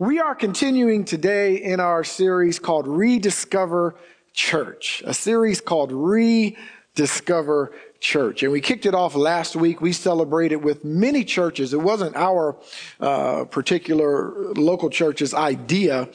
We 0.00 0.18
are 0.18 0.34
continuing 0.34 1.04
today 1.04 1.56
in 1.56 1.78
our 1.78 2.04
series 2.04 2.58
called 2.58 2.88
Rediscover 2.88 3.96
Church, 4.32 5.02
a 5.04 5.12
series 5.12 5.60
called 5.60 5.92
Rediscover 5.92 7.72
Church. 8.00 8.42
And 8.42 8.50
we 8.50 8.62
kicked 8.62 8.86
it 8.86 8.94
off 8.94 9.14
last 9.14 9.56
week. 9.56 9.82
We 9.82 9.92
celebrated 9.92 10.64
with 10.64 10.86
many 10.86 11.22
churches. 11.22 11.74
It 11.74 11.82
wasn't 11.82 12.16
our 12.16 12.56
uh, 12.98 13.44
particular 13.44 14.32
local 14.54 14.88
church's 14.88 15.34
idea 15.34 16.08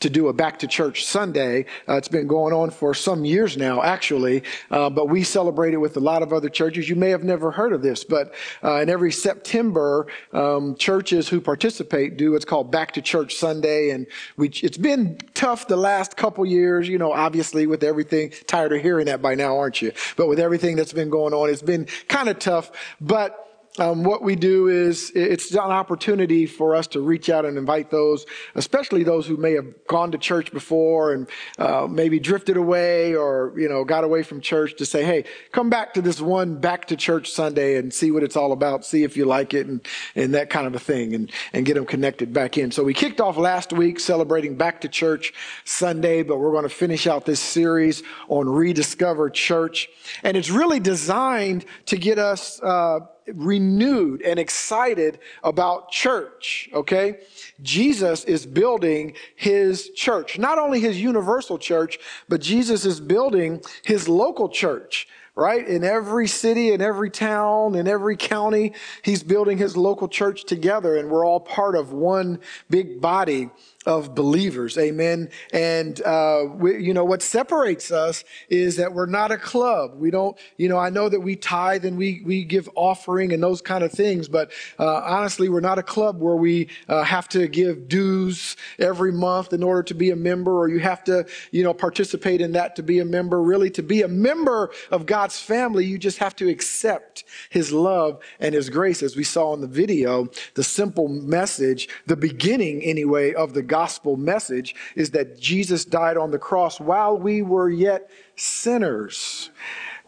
to 0.00 0.10
do 0.10 0.28
a 0.28 0.32
back 0.32 0.58
to 0.60 0.66
church 0.66 1.04
Sunday. 1.04 1.66
Uh, 1.88 1.96
it's 1.96 2.08
been 2.08 2.26
going 2.26 2.52
on 2.52 2.70
for 2.70 2.94
some 2.94 3.24
years 3.24 3.56
now, 3.56 3.82
actually, 3.82 4.42
uh, 4.70 4.90
but 4.90 5.08
we 5.08 5.22
celebrate 5.22 5.74
it 5.74 5.78
with 5.78 5.96
a 5.96 6.00
lot 6.00 6.22
of 6.22 6.32
other 6.32 6.48
churches. 6.48 6.88
You 6.88 6.96
may 6.96 7.10
have 7.10 7.24
never 7.24 7.50
heard 7.50 7.72
of 7.72 7.82
this, 7.82 8.04
but 8.04 8.34
uh, 8.62 8.80
in 8.80 8.90
every 8.90 9.12
September, 9.12 10.06
um, 10.32 10.76
churches 10.76 11.28
who 11.28 11.40
participate 11.40 12.16
do 12.16 12.32
what's 12.32 12.44
called 12.44 12.70
back 12.70 12.92
to 12.92 13.02
church 13.02 13.34
Sunday, 13.34 13.90
and 13.90 14.06
we, 14.36 14.48
it's 14.62 14.78
been 14.78 15.18
tough 15.34 15.68
the 15.68 15.76
last 15.76 16.16
couple 16.16 16.44
years. 16.46 16.88
You 16.88 16.98
know, 16.98 17.12
obviously 17.12 17.66
with 17.66 17.82
everything, 17.82 18.32
tired 18.46 18.72
of 18.72 18.82
hearing 18.82 19.06
that 19.06 19.22
by 19.22 19.34
now, 19.34 19.58
aren't 19.58 19.82
you? 19.82 19.92
But 20.16 20.28
with 20.28 20.38
everything 20.38 20.76
that's 20.76 20.92
been 20.92 21.10
going 21.10 21.34
on, 21.34 21.50
it's 21.50 21.62
been 21.62 21.86
kind 22.08 22.28
of 22.28 22.38
tough, 22.38 22.70
but 23.00 23.47
um, 23.78 24.04
what 24.04 24.22
we 24.22 24.36
do 24.36 24.68
is 24.68 25.10
it's 25.14 25.52
an 25.52 25.58
opportunity 25.58 26.46
for 26.46 26.74
us 26.74 26.86
to 26.88 27.00
reach 27.00 27.30
out 27.30 27.44
and 27.44 27.56
invite 27.56 27.90
those, 27.90 28.26
especially 28.54 29.02
those 29.02 29.26
who 29.26 29.36
may 29.36 29.52
have 29.52 29.66
gone 29.86 30.10
to 30.12 30.18
church 30.18 30.52
before 30.52 31.12
and 31.12 31.28
uh, 31.58 31.86
maybe 31.88 32.18
drifted 32.18 32.56
away 32.56 33.14
or 33.14 33.52
you 33.56 33.68
know 33.68 33.84
got 33.84 34.04
away 34.04 34.22
from 34.22 34.40
church 34.40 34.76
to 34.76 34.86
say, 34.86 35.04
hey, 35.04 35.24
come 35.52 35.70
back 35.70 35.94
to 35.94 36.02
this 36.02 36.20
one 36.20 36.56
back 36.56 36.86
to 36.86 36.96
church 36.96 37.30
Sunday 37.30 37.76
and 37.76 37.92
see 37.92 38.10
what 38.10 38.22
it's 38.22 38.36
all 38.36 38.52
about, 38.52 38.84
see 38.84 39.04
if 39.04 39.16
you 39.16 39.24
like 39.24 39.54
it, 39.54 39.66
and 39.66 39.80
and 40.14 40.34
that 40.34 40.50
kind 40.50 40.66
of 40.66 40.74
a 40.74 40.78
thing, 40.78 41.14
and 41.14 41.30
and 41.52 41.66
get 41.66 41.74
them 41.74 41.86
connected 41.86 42.32
back 42.32 42.58
in. 42.58 42.70
So 42.70 42.84
we 42.84 42.94
kicked 42.94 43.20
off 43.20 43.36
last 43.36 43.72
week 43.72 44.00
celebrating 44.00 44.56
back 44.56 44.80
to 44.82 44.88
church 44.88 45.32
Sunday, 45.64 46.22
but 46.22 46.38
we're 46.38 46.52
going 46.52 46.64
to 46.64 46.68
finish 46.68 47.06
out 47.06 47.24
this 47.24 47.40
series 47.40 48.02
on 48.28 48.48
rediscover 48.48 49.30
church, 49.30 49.88
and 50.22 50.36
it's 50.36 50.50
really 50.50 50.80
designed 50.80 51.64
to 51.86 51.96
get 51.96 52.18
us. 52.18 52.60
Uh, 52.62 53.00
renewed 53.34 54.22
and 54.22 54.38
excited 54.38 55.18
about 55.42 55.90
church, 55.90 56.68
okay? 56.72 57.20
Jesus 57.62 58.24
is 58.24 58.46
building 58.46 59.14
his 59.36 59.90
church, 59.90 60.38
not 60.38 60.58
only 60.58 60.80
his 60.80 61.00
universal 61.00 61.58
church, 61.58 61.98
but 62.28 62.40
Jesus 62.40 62.84
is 62.84 63.00
building 63.00 63.60
his 63.82 64.08
local 64.08 64.48
church 64.48 65.08
right? 65.38 65.68
In 65.68 65.84
every 65.84 66.26
city, 66.26 66.72
in 66.72 66.82
every 66.82 67.10
town, 67.10 67.76
in 67.76 67.86
every 67.86 68.16
county, 68.16 68.72
he's 69.02 69.22
building 69.22 69.56
his 69.56 69.76
local 69.76 70.08
church 70.08 70.42
together, 70.44 70.96
and 70.96 71.08
we're 71.08 71.24
all 71.24 71.38
part 71.38 71.76
of 71.76 71.92
one 71.92 72.40
big 72.68 73.00
body 73.00 73.48
of 73.86 74.14
believers. 74.14 74.76
Amen. 74.76 75.30
And, 75.52 76.02
uh, 76.02 76.44
we, 76.52 76.84
you 76.84 76.92
know, 76.92 77.04
what 77.04 77.22
separates 77.22 77.90
us 77.90 78.24
is 78.50 78.76
that 78.76 78.92
we're 78.92 79.06
not 79.06 79.30
a 79.30 79.38
club. 79.38 79.94
We 79.96 80.10
don't, 80.10 80.36
you 80.56 80.68
know, 80.68 80.76
I 80.76 80.90
know 80.90 81.08
that 81.08 81.20
we 81.20 81.36
tithe 81.36 81.84
and 81.84 81.96
we, 81.96 82.20
we 82.24 82.44
give 82.44 82.68
offering 82.74 83.32
and 83.32 83.42
those 83.42 83.62
kind 83.62 83.82
of 83.82 83.90
things, 83.90 84.28
but, 84.28 84.50
uh, 84.78 85.02
honestly, 85.04 85.48
we're 85.48 85.60
not 85.60 85.78
a 85.78 85.82
club 85.82 86.20
where 86.20 86.36
we, 86.36 86.68
uh, 86.88 87.02
have 87.02 87.28
to 87.30 87.48
give 87.48 87.88
dues 87.88 88.56
every 88.78 89.12
month 89.12 89.52
in 89.54 89.62
order 89.62 89.82
to 89.84 89.94
be 89.94 90.10
a 90.10 90.16
member 90.16 90.58
or 90.58 90.68
you 90.68 90.80
have 90.80 91.02
to, 91.04 91.24
you 91.50 91.64
know, 91.64 91.72
participate 91.72 92.40
in 92.40 92.52
that 92.52 92.76
to 92.76 92.82
be 92.82 92.98
a 92.98 93.04
member. 93.04 93.40
Really, 93.40 93.70
to 93.70 93.82
be 93.82 94.02
a 94.02 94.08
member 94.08 94.70
of 94.90 95.06
God's 95.06 95.40
family, 95.40 95.86
you 95.86 95.98
just 95.98 96.18
have 96.18 96.36
to 96.36 96.48
accept 96.48 97.24
his 97.48 97.72
love 97.72 98.20
and 98.40 98.54
his 98.54 98.68
grace. 98.68 99.02
As 99.02 99.16
we 99.16 99.24
saw 99.24 99.54
in 99.54 99.60
the 99.60 99.66
video, 99.66 100.28
the 100.54 100.64
simple 100.64 101.08
message, 101.08 101.88
the 102.06 102.16
beginning 102.16 102.82
anyway 102.82 103.32
of 103.32 103.54
the 103.54 103.62
gospel 103.62 103.77
message 104.16 104.74
is 104.96 105.10
that 105.10 105.38
Jesus 105.38 105.84
died 105.84 106.16
on 106.16 106.30
the 106.30 106.38
cross 106.38 106.80
while 106.80 107.16
we 107.16 107.42
were 107.42 107.70
yet 107.70 108.10
sinners. 108.36 109.50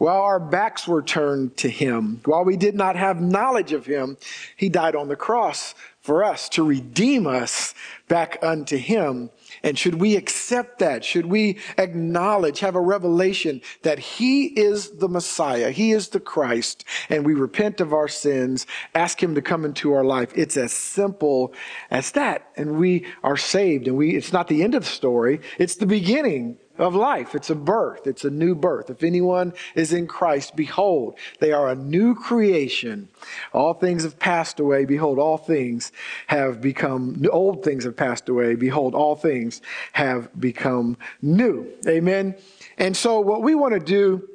While 0.01 0.23
our 0.23 0.39
backs 0.39 0.87
were 0.87 1.03
turned 1.03 1.57
to 1.57 1.69
him, 1.69 2.21
while 2.25 2.43
we 2.43 2.57
did 2.57 2.73
not 2.73 2.95
have 2.95 3.21
knowledge 3.21 3.71
of 3.71 3.85
him, 3.85 4.17
he 4.57 4.67
died 4.67 4.95
on 4.95 5.09
the 5.09 5.15
cross 5.15 5.75
for 5.99 6.23
us 6.23 6.49
to 6.49 6.63
redeem 6.63 7.27
us 7.27 7.75
back 8.07 8.39
unto 8.41 8.77
him. 8.77 9.29
And 9.61 9.77
should 9.77 10.01
we 10.01 10.15
accept 10.15 10.79
that? 10.79 11.05
Should 11.05 11.27
we 11.27 11.59
acknowledge, 11.77 12.61
have 12.61 12.73
a 12.73 12.81
revelation 12.81 13.61
that 13.83 13.99
he 13.99 14.45
is 14.45 14.89
the 14.89 15.07
Messiah, 15.07 15.69
he 15.69 15.91
is 15.91 16.07
the 16.07 16.19
Christ, 16.19 16.83
and 17.07 17.23
we 17.23 17.35
repent 17.35 17.79
of 17.79 17.93
our 17.93 18.07
sins, 18.07 18.65
ask 18.95 19.21
him 19.21 19.35
to 19.35 19.41
come 19.43 19.65
into 19.65 19.93
our 19.93 20.03
life? 20.03 20.31
It's 20.33 20.57
as 20.57 20.71
simple 20.71 21.53
as 21.91 22.13
that. 22.13 22.49
And 22.57 22.79
we 22.79 23.05
are 23.23 23.37
saved. 23.37 23.87
And 23.87 23.97
we, 23.97 24.15
it's 24.15 24.33
not 24.33 24.47
the 24.47 24.63
end 24.63 24.73
of 24.73 24.81
the 24.81 24.89
story. 24.89 25.41
It's 25.59 25.75
the 25.75 25.85
beginning 25.85 26.57
of 26.81 26.95
life. 26.95 27.35
It's 27.35 27.49
a 27.49 27.55
birth. 27.55 28.07
It's 28.07 28.25
a 28.25 28.29
new 28.29 28.55
birth. 28.55 28.89
If 28.89 29.03
anyone 29.03 29.53
is 29.75 29.93
in 29.93 30.07
Christ, 30.07 30.55
behold, 30.55 31.17
they 31.39 31.51
are 31.51 31.69
a 31.69 31.75
new 31.75 32.15
creation. 32.15 33.07
All 33.53 33.75
things 33.75 34.03
have 34.03 34.17
passed 34.17 34.59
away. 34.59 34.85
Behold, 34.85 35.19
all 35.19 35.37
things 35.37 35.91
have 36.27 36.59
become, 36.59 37.23
old 37.31 37.63
things 37.63 37.83
have 37.83 37.95
passed 37.95 38.27
away. 38.27 38.55
Behold, 38.55 38.95
all 38.95 39.15
things 39.15 39.61
have 39.93 40.29
become 40.39 40.97
new. 41.21 41.71
Amen. 41.87 42.35
And 42.77 42.97
so 42.97 43.19
what 43.19 43.43
we 43.43 43.53
want 43.53 43.73
to 43.75 43.79
do 43.79 44.27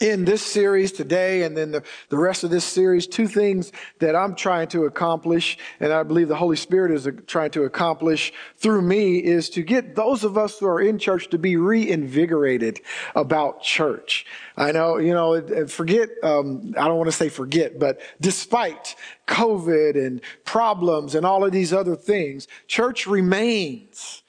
in 0.00 0.24
this 0.24 0.42
series 0.42 0.92
today 0.92 1.42
and 1.42 1.56
then 1.56 1.72
the, 1.72 1.82
the 2.08 2.16
rest 2.16 2.44
of 2.44 2.50
this 2.50 2.64
series, 2.64 3.06
two 3.06 3.26
things 3.26 3.72
that 3.98 4.14
I'm 4.14 4.34
trying 4.34 4.68
to 4.68 4.84
accomplish, 4.84 5.58
and 5.80 5.92
I 5.92 6.02
believe 6.02 6.28
the 6.28 6.36
Holy 6.36 6.56
Spirit 6.56 6.92
is 6.92 7.08
trying 7.26 7.50
to 7.52 7.64
accomplish 7.64 8.32
through 8.56 8.82
me, 8.82 9.18
is 9.18 9.50
to 9.50 9.62
get 9.62 9.96
those 9.96 10.24
of 10.24 10.38
us 10.38 10.58
who 10.58 10.66
are 10.66 10.80
in 10.80 10.98
church 10.98 11.28
to 11.30 11.38
be 11.38 11.56
reinvigorated 11.56 12.80
about 13.14 13.62
church. 13.62 14.26
I 14.56 14.72
know, 14.72 14.98
you 14.98 15.12
know, 15.12 15.66
forget, 15.66 16.10
um, 16.22 16.74
I 16.78 16.86
don't 16.86 16.96
want 16.96 17.08
to 17.08 17.16
say 17.16 17.28
forget, 17.28 17.78
but 17.78 18.00
despite 18.20 18.94
COVID 19.26 19.94
and 19.94 20.20
problems 20.44 21.14
and 21.14 21.26
all 21.26 21.44
of 21.44 21.52
these 21.52 21.72
other 21.72 21.96
things, 21.96 22.46
church 22.66 23.06
remains. 23.06 24.22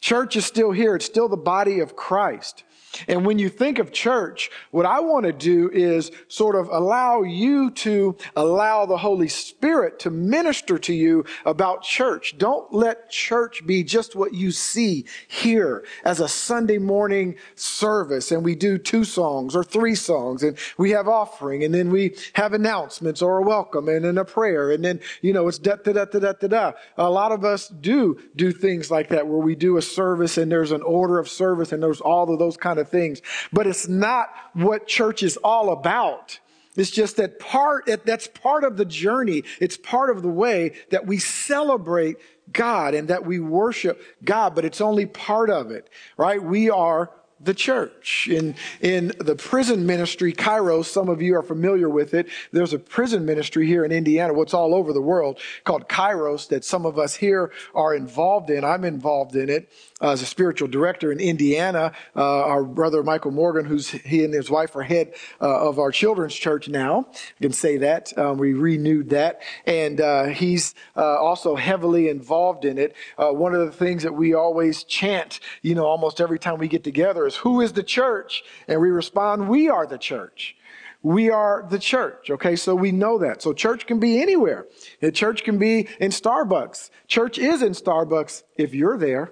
Church 0.00 0.36
is 0.36 0.44
still 0.44 0.70
here. 0.70 0.96
It's 0.96 1.06
still 1.06 1.28
the 1.28 1.36
body 1.36 1.80
of 1.80 1.96
Christ. 1.96 2.64
And 3.08 3.24
when 3.24 3.38
you 3.38 3.48
think 3.48 3.78
of 3.78 3.92
church, 3.92 4.50
what 4.70 4.86
I 4.86 5.00
want 5.00 5.26
to 5.26 5.32
do 5.32 5.70
is 5.72 6.10
sort 6.28 6.56
of 6.56 6.68
allow 6.68 7.22
you 7.22 7.70
to 7.70 8.16
allow 8.36 8.86
the 8.86 8.96
Holy 8.96 9.28
Spirit 9.28 9.98
to 10.00 10.10
minister 10.10 10.78
to 10.78 10.94
you 10.94 11.24
about 11.44 11.82
church. 11.82 12.36
Don't 12.38 12.72
let 12.72 13.10
church 13.10 13.66
be 13.66 13.82
just 13.82 14.16
what 14.16 14.34
you 14.34 14.50
see 14.50 15.06
here 15.28 15.84
as 16.04 16.20
a 16.20 16.28
Sunday 16.28 16.78
morning 16.78 17.36
service 17.54 18.30
and 18.30 18.44
we 18.44 18.54
do 18.54 18.78
two 18.78 19.04
songs 19.04 19.54
or 19.56 19.64
three 19.64 19.94
songs 19.94 20.42
and 20.42 20.56
we 20.78 20.90
have 20.90 21.08
offering 21.08 21.64
and 21.64 21.74
then 21.74 21.90
we 21.90 22.14
have 22.34 22.52
announcements 22.52 23.22
or 23.22 23.38
a 23.38 23.42
welcome 23.42 23.88
and 23.88 24.04
then 24.04 24.18
a 24.18 24.24
prayer 24.24 24.70
and 24.70 24.84
then, 24.84 25.00
you 25.22 25.32
know, 25.32 25.48
it's 25.48 25.58
da 25.58 25.76
da 25.76 25.92
da 25.92 26.04
da 26.04 26.18
da 26.18 26.32
da 26.32 26.48
da. 26.48 26.72
A 26.96 27.10
lot 27.10 27.32
of 27.32 27.44
us 27.44 27.68
do 27.68 28.18
do 28.36 28.52
things 28.52 28.90
like 28.90 29.08
that 29.08 29.26
where 29.26 29.38
we 29.38 29.54
do 29.54 29.76
a 29.76 29.82
service 29.82 30.38
and 30.38 30.50
there's 30.50 30.72
an 30.72 30.82
order 30.82 31.18
of 31.18 31.28
service 31.28 31.72
and 31.72 31.82
there's 31.82 32.00
all 32.00 32.32
of 32.32 32.38
those 32.38 32.56
kind 32.56 32.78
of 32.78 32.83
of 32.84 32.90
things. 32.90 33.20
But 33.52 33.66
it's 33.66 33.88
not 33.88 34.28
what 34.52 34.86
church 34.86 35.22
is 35.22 35.36
all 35.38 35.72
about. 35.72 36.38
It's 36.76 36.90
just 36.90 37.16
that 37.18 37.38
part, 37.38 37.88
that's 38.04 38.26
part 38.26 38.64
of 38.64 38.76
the 38.76 38.84
journey. 38.84 39.44
It's 39.60 39.76
part 39.76 40.10
of 40.10 40.22
the 40.22 40.28
way 40.28 40.72
that 40.90 41.06
we 41.06 41.18
celebrate 41.18 42.16
God 42.52 42.94
and 42.94 43.08
that 43.08 43.24
we 43.24 43.38
worship 43.38 44.02
God, 44.24 44.54
but 44.54 44.64
it's 44.64 44.80
only 44.80 45.06
part 45.06 45.50
of 45.50 45.70
it, 45.70 45.88
right? 46.16 46.42
We 46.42 46.70
are 46.70 47.10
the 47.44 47.54
church. 47.54 48.28
In, 48.30 48.54
in 48.80 49.12
the 49.18 49.36
prison 49.36 49.86
ministry, 49.86 50.32
Kairos, 50.32 50.86
some 50.86 51.08
of 51.08 51.20
you 51.20 51.36
are 51.36 51.42
familiar 51.42 51.88
with 51.88 52.14
it. 52.14 52.28
There's 52.52 52.72
a 52.72 52.78
prison 52.78 53.24
ministry 53.24 53.66
here 53.66 53.84
in 53.84 53.92
Indiana, 53.92 54.32
what's 54.32 54.54
all 54.54 54.74
over 54.74 54.92
the 54.92 55.02
world, 55.02 55.38
called 55.64 55.88
Kairos, 55.88 56.48
that 56.48 56.64
some 56.64 56.86
of 56.86 56.98
us 56.98 57.16
here 57.16 57.52
are 57.74 57.94
involved 57.94 58.50
in. 58.50 58.64
I'm 58.64 58.84
involved 58.84 59.36
in 59.36 59.48
it 59.48 59.70
uh, 60.00 60.12
as 60.12 60.22
a 60.22 60.26
spiritual 60.26 60.68
director 60.68 61.12
in 61.12 61.20
Indiana. 61.20 61.92
Uh, 62.16 62.44
our 62.44 62.64
brother 62.64 63.02
Michael 63.02 63.30
Morgan, 63.30 63.64
who's 63.64 63.90
he 63.90 64.24
and 64.24 64.32
his 64.32 64.50
wife 64.50 64.74
are 64.76 64.82
head 64.82 65.14
uh, 65.40 65.68
of 65.68 65.78
our 65.78 65.92
children's 65.92 66.34
church 66.34 66.68
now. 66.68 67.06
I 67.10 67.42
can 67.42 67.52
say 67.52 67.76
that. 67.78 68.16
Um, 68.18 68.38
we 68.38 68.52
renewed 68.52 69.10
that. 69.10 69.40
And 69.66 70.00
uh, 70.00 70.24
he's 70.24 70.74
uh, 70.96 71.16
also 71.16 71.56
heavily 71.56 72.08
involved 72.08 72.64
in 72.64 72.78
it. 72.78 72.94
Uh, 73.18 73.30
one 73.30 73.54
of 73.54 73.64
the 73.64 73.72
things 73.72 74.02
that 74.02 74.14
we 74.14 74.34
always 74.34 74.84
chant, 74.84 75.40
you 75.62 75.74
know, 75.74 75.86
almost 75.86 76.20
every 76.20 76.38
time 76.38 76.58
we 76.58 76.68
get 76.68 76.84
together 76.84 77.26
is 77.26 77.33
Who 77.36 77.60
is 77.60 77.72
the 77.72 77.82
church? 77.82 78.44
And 78.68 78.80
we 78.80 78.90
respond, 78.90 79.48
We 79.48 79.68
are 79.68 79.86
the 79.86 79.98
church. 79.98 80.56
We 81.02 81.28
are 81.28 81.66
the 81.68 81.78
church. 81.78 82.30
Okay, 82.30 82.56
so 82.56 82.74
we 82.74 82.90
know 82.90 83.18
that. 83.18 83.42
So 83.42 83.52
church 83.52 83.86
can 83.86 84.00
be 84.00 84.22
anywhere. 84.22 84.66
The 85.00 85.12
church 85.12 85.44
can 85.44 85.58
be 85.58 85.86
in 86.00 86.10
Starbucks. 86.10 86.88
Church 87.08 87.38
is 87.38 87.60
in 87.60 87.72
Starbucks 87.72 88.42
if 88.56 88.74
you're 88.74 88.96
there. 88.96 89.30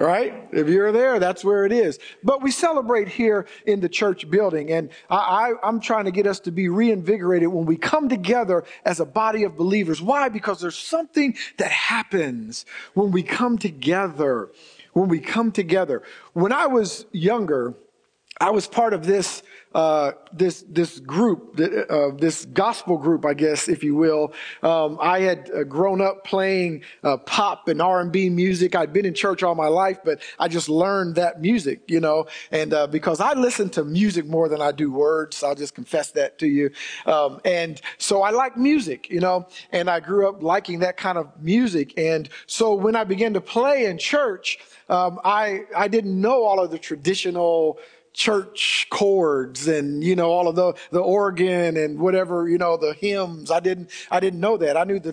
right? 0.00 0.48
If 0.52 0.68
you're 0.68 0.92
there, 0.92 1.18
that's 1.18 1.44
where 1.44 1.66
it 1.66 1.72
is. 1.72 1.98
But 2.22 2.42
we 2.42 2.50
celebrate 2.50 3.08
here 3.08 3.46
in 3.66 3.80
the 3.80 3.88
church 3.88 4.30
building, 4.30 4.70
and 4.70 4.88
I, 5.10 5.52
am 5.62 5.80
trying 5.80 6.06
to 6.06 6.10
get 6.10 6.26
us 6.26 6.40
to 6.40 6.50
be 6.50 6.68
reinvigorated 6.68 7.48
when 7.48 7.66
we 7.66 7.76
come 7.76 8.08
together 8.08 8.64
as 8.84 9.00
a 9.00 9.04
body 9.04 9.44
of 9.44 9.56
believers. 9.56 10.00
Why? 10.00 10.28
Because 10.30 10.60
there's 10.60 10.78
something 10.78 11.36
that 11.58 11.70
happens 11.70 12.64
when 12.94 13.10
we 13.10 13.22
come 13.22 13.58
together. 13.58 14.50
When 14.94 15.08
we 15.08 15.20
come 15.20 15.52
together. 15.52 16.02
When 16.32 16.52
I 16.52 16.66
was 16.66 17.06
younger, 17.12 17.74
I 18.40 18.50
was 18.50 18.66
part 18.66 18.92
of 18.94 19.06
this 19.06 19.42
uh, 19.74 20.12
this 20.32 20.64
this 20.68 21.00
group, 21.00 21.58
uh, 21.58 22.10
this 22.16 22.44
gospel 22.46 22.96
group, 22.96 23.24
I 23.24 23.34
guess, 23.34 23.68
if 23.68 23.82
you 23.82 23.96
will. 23.96 24.32
Um, 24.62 24.98
I 25.00 25.20
had 25.20 25.50
uh, 25.50 25.64
grown 25.64 26.00
up 26.00 26.24
playing 26.24 26.82
uh, 27.02 27.16
pop 27.16 27.66
and 27.68 27.82
R 27.82 28.00
and 28.00 28.12
B 28.12 28.30
music. 28.30 28.76
I'd 28.76 28.92
been 28.92 29.04
in 29.04 29.14
church 29.14 29.42
all 29.42 29.54
my 29.56 29.66
life, 29.66 29.98
but 30.04 30.20
I 30.38 30.46
just 30.46 30.68
learned 30.68 31.16
that 31.16 31.40
music, 31.40 31.82
you 31.88 32.00
know. 32.00 32.26
And 32.52 32.72
uh, 32.72 32.86
because 32.86 33.20
I 33.20 33.34
listen 33.34 33.68
to 33.70 33.84
music 33.84 34.26
more 34.26 34.48
than 34.48 34.60
I 34.60 34.70
do 34.70 34.92
words, 34.92 35.42
I'll 35.42 35.56
just 35.56 35.74
confess 35.74 36.12
that 36.12 36.38
to 36.38 36.46
you. 36.46 36.70
Um, 37.06 37.40
and 37.44 37.80
so 37.98 38.22
I 38.22 38.30
like 38.30 38.56
music, 38.56 39.10
you 39.10 39.20
know. 39.20 39.48
And 39.72 39.90
I 39.90 39.98
grew 39.98 40.28
up 40.28 40.40
liking 40.42 40.80
that 40.80 40.96
kind 40.96 41.18
of 41.18 41.30
music. 41.40 41.94
And 41.98 42.28
so 42.46 42.74
when 42.74 42.94
I 42.94 43.02
began 43.02 43.34
to 43.34 43.40
play 43.40 43.86
in 43.86 43.98
church, 43.98 44.58
um, 44.88 45.20
I 45.24 45.64
I 45.76 45.88
didn't 45.88 46.20
know 46.20 46.44
all 46.44 46.60
of 46.60 46.70
the 46.70 46.78
traditional 46.78 47.78
church 48.14 48.86
chords 48.90 49.68
and 49.68 50.02
you 50.02 50.16
know 50.16 50.30
all 50.30 50.48
of 50.48 50.56
the 50.56 50.72
the 50.90 51.00
organ 51.00 51.76
and 51.76 51.98
whatever 51.98 52.48
you 52.48 52.56
know 52.56 52.76
the 52.76 52.94
hymns. 52.94 53.50
I 53.50 53.60
didn't 53.60 53.90
i 54.10 54.20
didn't 54.20 54.40
know 54.40 54.56
that. 54.56 54.76
I 54.76 54.84
knew 54.84 54.98
the 54.98 55.12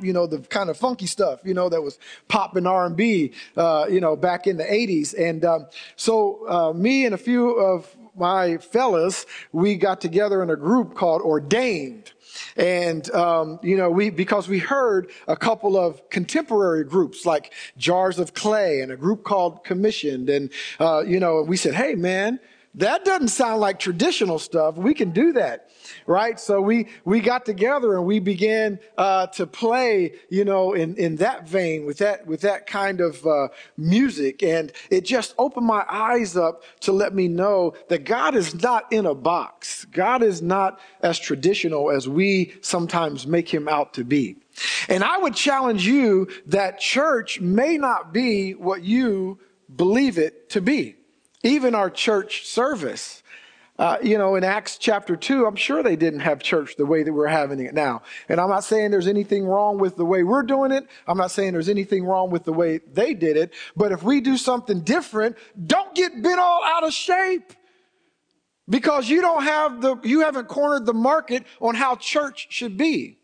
you 0.00 0.12
know 0.12 0.26
the 0.26 0.38
kind 0.40 0.70
of 0.70 0.76
funky 0.76 1.06
stuff 1.06 1.40
you 1.44 1.54
know 1.54 1.68
that 1.68 1.82
was 1.82 1.98
pop 2.28 2.56
and 2.56 2.66
r&b 2.66 3.32
uh, 3.56 3.86
you 3.88 4.00
know 4.00 4.16
back 4.16 4.46
in 4.46 4.56
the 4.56 4.64
80s 4.64 5.14
and 5.18 5.44
um, 5.44 5.66
so 5.96 6.48
uh, 6.48 6.72
me 6.72 7.04
and 7.04 7.14
a 7.14 7.18
few 7.18 7.50
of 7.52 7.94
my 8.16 8.58
fellas 8.58 9.26
we 9.52 9.76
got 9.76 10.00
together 10.00 10.42
in 10.42 10.50
a 10.50 10.56
group 10.56 10.94
called 10.94 11.22
ordained 11.22 12.12
and, 12.56 13.10
um, 13.12 13.58
you 13.62 13.76
know, 13.76 13.90
we, 13.90 14.10
because 14.10 14.48
we 14.48 14.58
heard 14.58 15.10
a 15.28 15.36
couple 15.36 15.76
of 15.76 16.08
contemporary 16.10 16.84
groups 16.84 17.26
like 17.26 17.52
Jars 17.76 18.18
of 18.18 18.34
Clay 18.34 18.80
and 18.80 18.92
a 18.92 18.96
group 18.96 19.24
called 19.24 19.64
Commissioned. 19.64 20.28
And, 20.30 20.50
uh, 20.80 21.04
you 21.06 21.20
know, 21.20 21.42
we 21.42 21.56
said, 21.56 21.74
hey, 21.74 21.94
man, 21.94 22.40
that 22.76 23.04
doesn't 23.04 23.28
sound 23.28 23.60
like 23.60 23.78
traditional 23.78 24.38
stuff. 24.38 24.76
We 24.76 24.94
can 24.94 25.10
do 25.10 25.32
that 25.32 25.70
right? 26.06 26.38
So 26.38 26.60
we, 26.60 26.88
we 27.04 27.20
got 27.20 27.44
together 27.44 27.94
and 27.94 28.04
we 28.04 28.18
began 28.18 28.78
uh, 28.96 29.26
to 29.28 29.46
play, 29.46 30.12
you 30.28 30.44
know, 30.44 30.72
in, 30.72 30.96
in 30.96 31.16
that 31.16 31.48
vein 31.48 31.86
with 31.86 31.98
that, 31.98 32.26
with 32.26 32.40
that 32.42 32.66
kind 32.66 33.00
of 33.00 33.24
uh, 33.26 33.48
music. 33.76 34.42
And 34.42 34.72
it 34.90 35.04
just 35.04 35.34
opened 35.38 35.66
my 35.66 35.84
eyes 35.88 36.36
up 36.36 36.62
to 36.80 36.92
let 36.92 37.14
me 37.14 37.28
know 37.28 37.74
that 37.88 38.04
God 38.04 38.34
is 38.34 38.54
not 38.62 38.92
in 38.92 39.06
a 39.06 39.14
box. 39.14 39.84
God 39.86 40.22
is 40.22 40.42
not 40.42 40.80
as 41.02 41.18
traditional 41.18 41.90
as 41.90 42.08
we 42.08 42.54
sometimes 42.60 43.26
make 43.26 43.52
him 43.52 43.68
out 43.68 43.94
to 43.94 44.04
be. 44.04 44.36
And 44.88 45.04
I 45.04 45.18
would 45.18 45.34
challenge 45.34 45.86
you 45.86 46.28
that 46.46 46.80
church 46.80 47.40
may 47.40 47.76
not 47.76 48.12
be 48.12 48.52
what 48.52 48.82
you 48.82 49.38
believe 49.74 50.16
it 50.16 50.48
to 50.50 50.60
be. 50.60 50.95
Even 51.46 51.74
our 51.74 51.88
church 51.88 52.46
service 52.46 53.22
uh, 53.78 53.98
you 54.02 54.16
know, 54.16 54.36
in 54.36 54.44
Acts 54.44 54.78
chapter 54.78 55.16
2, 55.16 55.44
I'm 55.44 55.56
sure 55.56 55.82
they 55.82 55.96
didn't 55.96 56.20
have 56.20 56.42
church 56.42 56.76
the 56.76 56.86
way 56.86 57.02
that 57.02 57.12
we're 57.12 57.26
having 57.26 57.60
it 57.60 57.74
now. 57.74 58.02
And 58.28 58.40
I'm 58.40 58.48
not 58.48 58.64
saying 58.64 58.90
there's 58.90 59.06
anything 59.06 59.44
wrong 59.44 59.78
with 59.78 59.96
the 59.96 60.04
way 60.04 60.22
we're 60.22 60.44
doing 60.44 60.72
it. 60.72 60.86
I'm 61.06 61.18
not 61.18 61.30
saying 61.30 61.52
there's 61.52 61.68
anything 61.68 62.04
wrong 62.04 62.30
with 62.30 62.44
the 62.44 62.54
way 62.54 62.78
they 62.78 63.12
did 63.12 63.36
it. 63.36 63.52
But 63.76 63.92
if 63.92 64.02
we 64.02 64.22
do 64.22 64.38
something 64.38 64.80
different, 64.80 65.36
don't 65.66 65.94
get 65.94 66.22
bent 66.22 66.40
all 66.40 66.64
out 66.64 66.84
of 66.84 66.92
shape. 66.94 67.52
Because 68.68 69.08
you 69.08 69.20
don't 69.20 69.44
have 69.44 69.82
the, 69.82 69.96
you 70.02 70.20
haven't 70.20 70.48
cornered 70.48 70.86
the 70.86 70.94
market 70.94 71.44
on 71.60 71.74
how 71.74 71.96
church 71.96 72.46
should 72.50 72.78
be. 72.78 73.18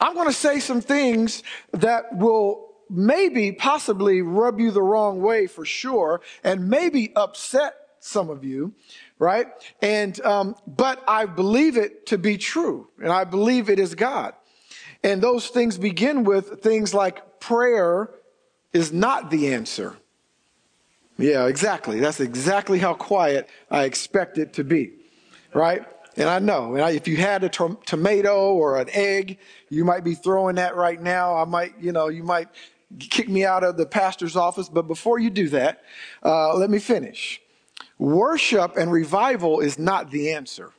I'm 0.00 0.14
going 0.14 0.28
to 0.28 0.34
say 0.34 0.60
some 0.60 0.80
things 0.80 1.42
that 1.72 2.14
will 2.16 2.63
maybe 2.90 3.52
possibly 3.52 4.22
rub 4.22 4.60
you 4.60 4.70
the 4.70 4.82
wrong 4.82 5.20
way 5.20 5.46
for 5.46 5.64
sure 5.64 6.20
and 6.42 6.68
maybe 6.68 7.12
upset 7.16 7.74
some 8.00 8.28
of 8.28 8.44
you 8.44 8.74
right? 9.18 9.46
And, 9.80 10.20
um, 10.22 10.56
but 10.66 11.02
I 11.08 11.26
believe 11.26 11.76
it 11.76 12.06
to 12.06 12.18
be 12.18 12.36
true, 12.36 12.88
and 13.02 13.12
I 13.12 13.24
believe 13.24 13.70
it 13.70 13.78
is 13.78 13.94
God. 13.94 14.34
And 15.02 15.22
those 15.22 15.48
things 15.48 15.78
begin 15.78 16.24
with 16.24 16.62
things 16.62 16.94
like 16.94 17.40
prayer 17.40 18.10
is 18.72 18.92
not 18.92 19.30
the 19.30 19.52
answer. 19.52 19.96
Yeah, 21.18 21.46
exactly. 21.46 22.00
That's 22.00 22.20
exactly 22.20 22.78
how 22.78 22.94
quiet 22.94 23.48
I 23.70 23.84
expect 23.84 24.38
it 24.38 24.54
to 24.54 24.64
be, 24.64 24.92
right? 25.52 25.82
And 26.16 26.28
I 26.28 26.38
know, 26.38 26.74
and 26.74 26.82
I, 26.82 26.90
if 26.90 27.08
you 27.08 27.16
had 27.16 27.44
a 27.44 27.48
to- 27.50 27.78
tomato 27.86 28.52
or 28.52 28.80
an 28.80 28.88
egg, 28.92 29.38
you 29.68 29.84
might 29.84 30.04
be 30.04 30.14
throwing 30.14 30.56
that 30.56 30.76
right 30.76 31.00
now. 31.00 31.36
I 31.36 31.44
might, 31.44 31.74
you 31.80 31.92
know, 31.92 32.08
you 32.08 32.22
might 32.22 32.48
kick 32.98 33.28
me 33.28 33.44
out 33.44 33.64
of 33.64 33.76
the 33.76 33.86
pastor's 33.86 34.36
office. 34.36 34.68
But 34.68 34.82
before 34.82 35.18
you 35.18 35.30
do 35.30 35.48
that, 35.50 35.82
uh, 36.22 36.56
let 36.56 36.70
me 36.70 36.78
finish. 36.78 37.40
Worship 37.98 38.76
and 38.76 38.90
revival 38.90 39.60
is 39.60 39.78
not 39.78 40.10
the 40.10 40.32
answer. 40.32 40.72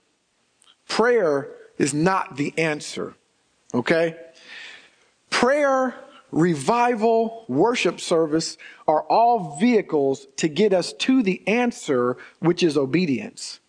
Prayer 0.88 1.52
is 1.78 1.94
not 1.94 2.38
the 2.38 2.54
answer. 2.58 3.16
Okay? 3.74 4.16
Prayer, 5.30 5.96
revival, 6.32 7.46
worship 7.48 8.00
service 8.00 8.58
are 8.88 9.04
all 9.04 9.58
vehicles 9.58 10.28
to 10.38 10.48
get 10.48 10.74
us 10.74 10.94
to 10.94 11.24
the 11.24 11.46
answer, 11.48 12.18
which 12.40 12.64
is 12.64 12.78
obedience. 12.78 13.60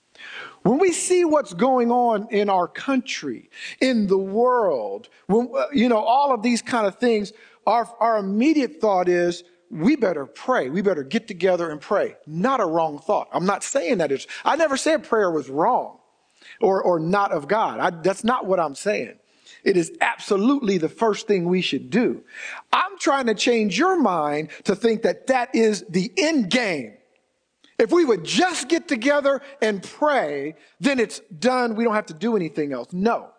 When 0.62 0.78
we 0.78 0.92
see 0.92 1.25
what's 1.25 1.54
going 1.54 1.92
on 1.92 2.26
in 2.31 2.50
our 2.50 2.66
country, 2.66 3.50
in 3.81 4.08
the 4.08 4.19
world, 4.19 5.08
when, 5.28 5.49
you 5.72 5.88
know, 5.88 6.02
all 6.02 6.34
of 6.34 6.42
these 6.42 6.60
kind 6.60 6.88
of 6.88 6.96
things, 6.96 7.32
our, 7.66 7.88
our 8.00 8.18
immediate 8.18 8.80
thought 8.80 9.08
is, 9.08 9.44
we 9.70 9.96
better 9.96 10.26
pray. 10.26 10.70
We 10.70 10.80
better 10.82 11.02
get 11.02 11.26
together 11.26 11.70
and 11.70 11.80
pray. 11.80 12.16
Not 12.26 12.60
a 12.60 12.66
wrong 12.66 12.98
thought. 12.98 13.28
I'm 13.32 13.46
not 13.46 13.64
saying 13.64 13.98
that 13.98 14.12
it's, 14.12 14.26
I 14.44 14.56
never 14.56 14.76
said 14.76 15.04
prayer 15.04 15.30
was 15.30 15.48
wrong 15.48 15.98
or, 16.60 16.82
or 16.82 17.00
not 17.00 17.32
of 17.32 17.48
God. 17.48 17.80
I, 17.80 17.90
that's 17.90 18.22
not 18.22 18.46
what 18.46 18.60
I'm 18.60 18.74
saying. 18.74 19.18
It 19.64 19.76
is 19.76 19.92
absolutely 20.00 20.78
the 20.78 20.88
first 20.88 21.26
thing 21.26 21.46
we 21.46 21.60
should 21.60 21.90
do. 21.90 22.22
I'm 22.72 22.96
trying 22.98 23.26
to 23.26 23.34
change 23.34 23.76
your 23.76 24.00
mind 24.00 24.50
to 24.64 24.76
think 24.76 25.02
that 25.02 25.26
that 25.26 25.54
is 25.54 25.84
the 25.88 26.12
end 26.16 26.50
game. 26.50 26.94
If 27.78 27.90
we 27.90 28.04
would 28.04 28.24
just 28.24 28.68
get 28.68 28.88
together 28.88 29.42
and 29.60 29.82
pray, 29.82 30.54
then 30.80 31.00
it's 31.00 31.20
done. 31.38 31.74
We 31.74 31.84
don't 31.84 31.94
have 31.94 32.06
to 32.06 32.14
do 32.14 32.36
anything 32.36 32.72
else. 32.72 32.92
No. 32.92 33.30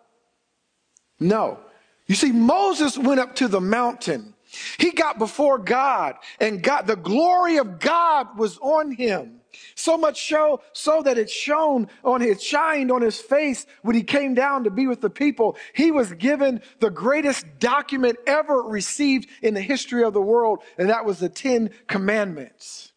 No. 1.18 1.60
You 2.08 2.16
see, 2.16 2.32
Moses 2.32 2.98
went 2.98 3.20
up 3.20 3.36
to 3.36 3.48
the 3.48 3.60
mountain 3.60 4.34
he 4.78 4.90
got 4.92 5.18
before 5.18 5.58
God 5.58 6.16
and 6.40 6.62
God, 6.62 6.86
the 6.86 6.96
glory 6.96 7.58
of 7.58 7.78
God 7.78 8.38
was 8.38 8.58
on 8.58 8.92
him. 8.92 9.40
So 9.74 9.96
much 9.96 10.28
so, 10.28 10.62
so 10.72 11.02
that 11.02 11.18
it 11.18 11.30
shone 11.30 11.88
on 12.04 12.20
his, 12.20 12.42
shined 12.42 12.92
on 12.92 13.02
his 13.02 13.18
face 13.18 13.66
when 13.82 13.96
he 13.96 14.02
came 14.02 14.34
down 14.34 14.64
to 14.64 14.70
be 14.70 14.86
with 14.86 15.00
the 15.00 15.10
people. 15.10 15.56
He 15.74 15.90
was 15.90 16.12
given 16.12 16.62
the 16.80 16.90
greatest 16.90 17.46
document 17.58 18.18
ever 18.26 18.62
received 18.62 19.28
in 19.42 19.54
the 19.54 19.60
history 19.60 20.04
of 20.04 20.12
the 20.12 20.20
world, 20.20 20.62
and 20.76 20.90
that 20.90 21.04
was 21.04 21.18
the 21.18 21.28
Ten 21.28 21.70
Commandments. 21.88 22.92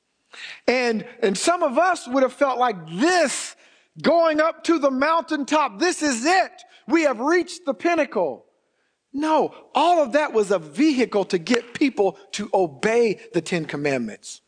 And, 0.67 1.05
and 1.23 1.37
some 1.37 1.63
of 1.63 1.77
us 1.77 2.07
would 2.07 2.23
have 2.23 2.33
felt 2.33 2.59
like 2.59 2.75
this 2.87 3.55
going 4.01 4.39
up 4.39 4.63
to 4.65 4.77
the 4.77 4.91
mountaintop. 4.91 5.79
This 5.79 6.01
is 6.01 6.25
it. 6.25 6.63
We 6.87 7.03
have 7.03 7.19
reached 7.19 7.65
the 7.65 7.73
pinnacle. 7.73 8.45
No, 9.13 9.53
all 9.75 10.01
of 10.01 10.13
that 10.13 10.33
was 10.33 10.51
a 10.51 10.59
vehicle 10.59 11.25
to 11.25 11.37
get 11.37 11.73
people 11.73 12.17
to 12.33 12.49
obey 12.53 13.19
the 13.33 13.41
Ten 13.41 13.65
Commandments. 13.65 14.41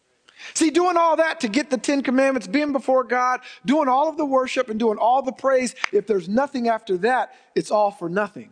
See, 0.53 0.69
doing 0.69 0.97
all 0.97 1.17
that 1.17 1.39
to 1.41 1.47
get 1.47 1.69
the 1.69 1.77
Ten 1.77 2.01
Commandments, 2.01 2.47
being 2.47 2.71
before 2.71 3.03
God, 3.03 3.41
doing 3.65 3.87
all 3.87 4.09
of 4.09 4.17
the 4.17 4.25
worship 4.25 4.69
and 4.69 4.79
doing 4.79 4.97
all 4.97 5.21
the 5.21 5.31
praise, 5.31 5.75
if 5.91 6.07
there's 6.07 6.29
nothing 6.29 6.67
after 6.67 6.97
that, 6.99 7.33
it's 7.55 7.71
all 7.71 7.91
for 7.91 8.09
nothing. 8.09 8.51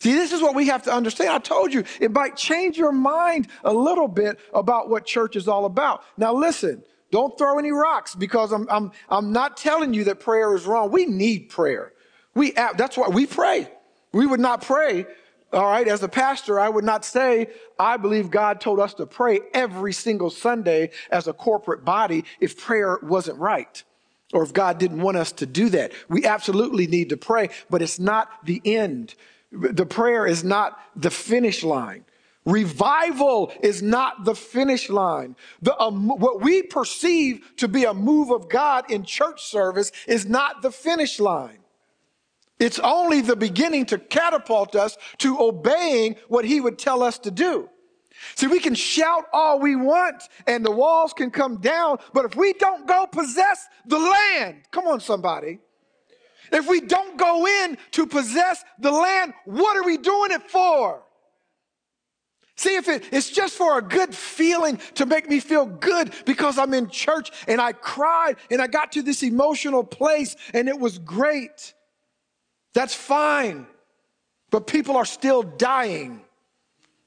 See, 0.00 0.12
this 0.12 0.32
is 0.32 0.40
what 0.40 0.54
we 0.54 0.68
have 0.68 0.84
to 0.84 0.92
understand. 0.92 1.30
I 1.30 1.38
told 1.38 1.72
you, 1.72 1.84
it 2.00 2.12
might 2.12 2.36
change 2.36 2.78
your 2.78 2.92
mind 2.92 3.48
a 3.64 3.72
little 3.72 4.06
bit 4.06 4.38
about 4.54 4.88
what 4.88 5.04
church 5.04 5.34
is 5.34 5.48
all 5.48 5.64
about. 5.64 6.04
Now, 6.16 6.32
listen, 6.32 6.84
don't 7.10 7.36
throw 7.36 7.58
any 7.58 7.72
rocks 7.72 8.14
because 8.14 8.52
I'm, 8.52 8.68
I'm, 8.70 8.92
I'm 9.08 9.32
not 9.32 9.56
telling 9.56 9.94
you 9.94 10.04
that 10.04 10.20
prayer 10.20 10.54
is 10.54 10.66
wrong. 10.66 10.92
We 10.92 11.06
need 11.06 11.48
prayer. 11.48 11.92
We, 12.34 12.52
that's 12.52 12.96
why 12.96 13.08
we 13.08 13.26
pray. 13.26 13.68
We 14.12 14.26
would 14.26 14.40
not 14.40 14.62
pray, 14.62 15.06
all 15.52 15.66
right, 15.66 15.86
as 15.88 16.02
a 16.02 16.08
pastor, 16.08 16.60
I 16.60 16.68
would 16.68 16.84
not 16.84 17.04
say, 17.04 17.48
I 17.78 17.96
believe 17.96 18.30
God 18.30 18.60
told 18.60 18.80
us 18.80 18.94
to 18.94 19.06
pray 19.06 19.40
every 19.54 19.92
single 19.92 20.30
Sunday 20.30 20.90
as 21.10 21.26
a 21.26 21.32
corporate 21.32 21.84
body 21.84 22.24
if 22.40 22.58
prayer 22.58 22.98
wasn't 23.02 23.38
right 23.38 23.82
or 24.32 24.42
if 24.42 24.52
God 24.52 24.78
didn't 24.78 25.00
want 25.00 25.16
us 25.16 25.32
to 25.32 25.46
do 25.46 25.70
that. 25.70 25.92
We 26.08 26.26
absolutely 26.26 26.86
need 26.86 27.08
to 27.10 27.16
pray, 27.16 27.48
but 27.70 27.80
it's 27.80 27.98
not 27.98 28.44
the 28.44 28.60
end. 28.64 29.14
The 29.50 29.86
prayer 29.86 30.26
is 30.26 30.44
not 30.44 30.78
the 30.94 31.10
finish 31.10 31.64
line. 31.64 32.04
Revival 32.44 33.52
is 33.62 33.82
not 33.82 34.24
the 34.24 34.34
finish 34.34 34.88
line. 34.88 35.36
The, 35.62 35.78
um, 35.78 36.08
what 36.08 36.40
we 36.40 36.62
perceive 36.62 37.56
to 37.56 37.68
be 37.68 37.84
a 37.84 37.94
move 37.94 38.30
of 38.30 38.48
God 38.48 38.90
in 38.90 39.04
church 39.04 39.42
service 39.42 39.92
is 40.06 40.26
not 40.26 40.62
the 40.62 40.70
finish 40.70 41.20
line. 41.20 41.58
It's 42.58 42.78
only 42.80 43.20
the 43.20 43.36
beginning 43.36 43.86
to 43.86 43.98
catapult 43.98 44.74
us 44.74 44.96
to 45.18 45.38
obeying 45.38 46.16
what 46.28 46.44
he 46.44 46.60
would 46.60 46.78
tell 46.78 47.02
us 47.02 47.18
to 47.20 47.30
do. 47.30 47.68
See, 48.34 48.48
we 48.48 48.58
can 48.58 48.74
shout 48.74 49.26
all 49.32 49.60
we 49.60 49.76
want 49.76 50.24
and 50.46 50.64
the 50.64 50.70
walls 50.70 51.12
can 51.12 51.30
come 51.30 51.60
down, 51.60 51.98
but 52.12 52.24
if 52.24 52.34
we 52.34 52.52
don't 52.52 52.86
go 52.86 53.06
possess 53.06 53.66
the 53.86 53.98
land, 53.98 54.62
come 54.72 54.86
on, 54.88 55.00
somebody. 55.00 55.60
If 56.50 56.68
we 56.68 56.80
don't 56.80 57.16
go 57.16 57.46
in 57.46 57.78
to 57.92 58.06
possess 58.06 58.64
the 58.78 58.90
land, 58.90 59.34
what 59.44 59.76
are 59.76 59.84
we 59.84 59.96
doing 59.98 60.32
it 60.32 60.50
for? 60.50 61.02
See, 62.56 62.74
if 62.74 62.88
it, 62.88 63.04
it's 63.12 63.30
just 63.30 63.54
for 63.54 63.78
a 63.78 63.82
good 63.82 64.12
feeling 64.12 64.80
to 64.94 65.06
make 65.06 65.30
me 65.30 65.38
feel 65.38 65.64
good 65.64 66.12
because 66.26 66.58
I'm 66.58 66.74
in 66.74 66.88
church 66.88 67.30
and 67.46 67.60
I 67.60 67.70
cried 67.70 68.36
and 68.50 68.60
I 68.60 68.66
got 68.66 68.90
to 68.92 69.02
this 69.02 69.22
emotional 69.22 69.84
place 69.84 70.34
and 70.52 70.68
it 70.68 70.76
was 70.76 70.98
great. 70.98 71.74
That's 72.78 72.94
fine. 72.94 73.66
But 74.52 74.68
people 74.68 74.96
are 74.96 75.04
still 75.04 75.42
dying. 75.42 76.20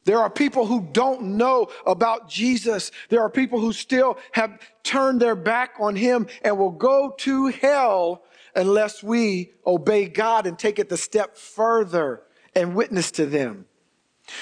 There 0.04 0.20
are 0.20 0.30
people 0.30 0.66
who 0.66 0.82
don't 0.92 1.38
know 1.38 1.70
about 1.88 2.28
Jesus. 2.28 2.92
There 3.08 3.22
are 3.22 3.30
people 3.30 3.58
who 3.58 3.72
still 3.72 4.18
have 4.34 4.60
turned 4.84 5.22
their 5.22 5.34
back 5.34 5.76
on 5.80 5.96
him 5.96 6.28
and 6.44 6.58
will 6.58 6.72
go 6.72 7.16
to 7.20 7.48
hell 7.48 8.24
unless 8.54 9.02
we 9.02 9.54
obey 9.66 10.10
God 10.10 10.46
and 10.46 10.60
take 10.60 10.78
it 10.78 10.90
the 10.90 10.98
step 10.98 11.38
further 11.38 12.24
and 12.54 12.76
witness 12.76 13.10
to 13.12 13.26
them. 13.26 13.64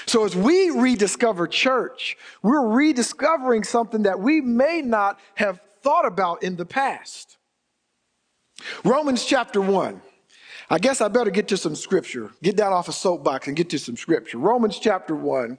So 0.06 0.24
as 0.24 0.34
we 0.34 0.70
rediscover 0.70 1.46
church, 1.46 2.16
we're 2.42 2.66
rediscovering 2.66 3.62
something 3.62 4.02
that 4.02 4.18
we 4.18 4.40
may 4.40 4.82
not 4.82 5.20
have 5.36 5.60
thought 5.80 6.06
about 6.06 6.42
in 6.42 6.56
the 6.56 6.66
past. 6.66 7.38
Romans 8.82 9.24
chapter 9.24 9.60
1. 9.60 10.02
I 10.72 10.78
guess 10.78 11.00
I 11.00 11.08
better 11.08 11.32
get 11.32 11.48
to 11.48 11.56
some 11.56 11.74
scripture. 11.74 12.30
Get 12.44 12.54
down 12.54 12.72
off 12.72 12.88
a 12.88 12.92
soapbox 12.92 13.48
and 13.48 13.56
get 13.56 13.70
to 13.70 13.78
some 13.78 13.96
scripture. 13.96 14.38
Romans 14.38 14.78
chapter 14.78 15.16
1, 15.16 15.58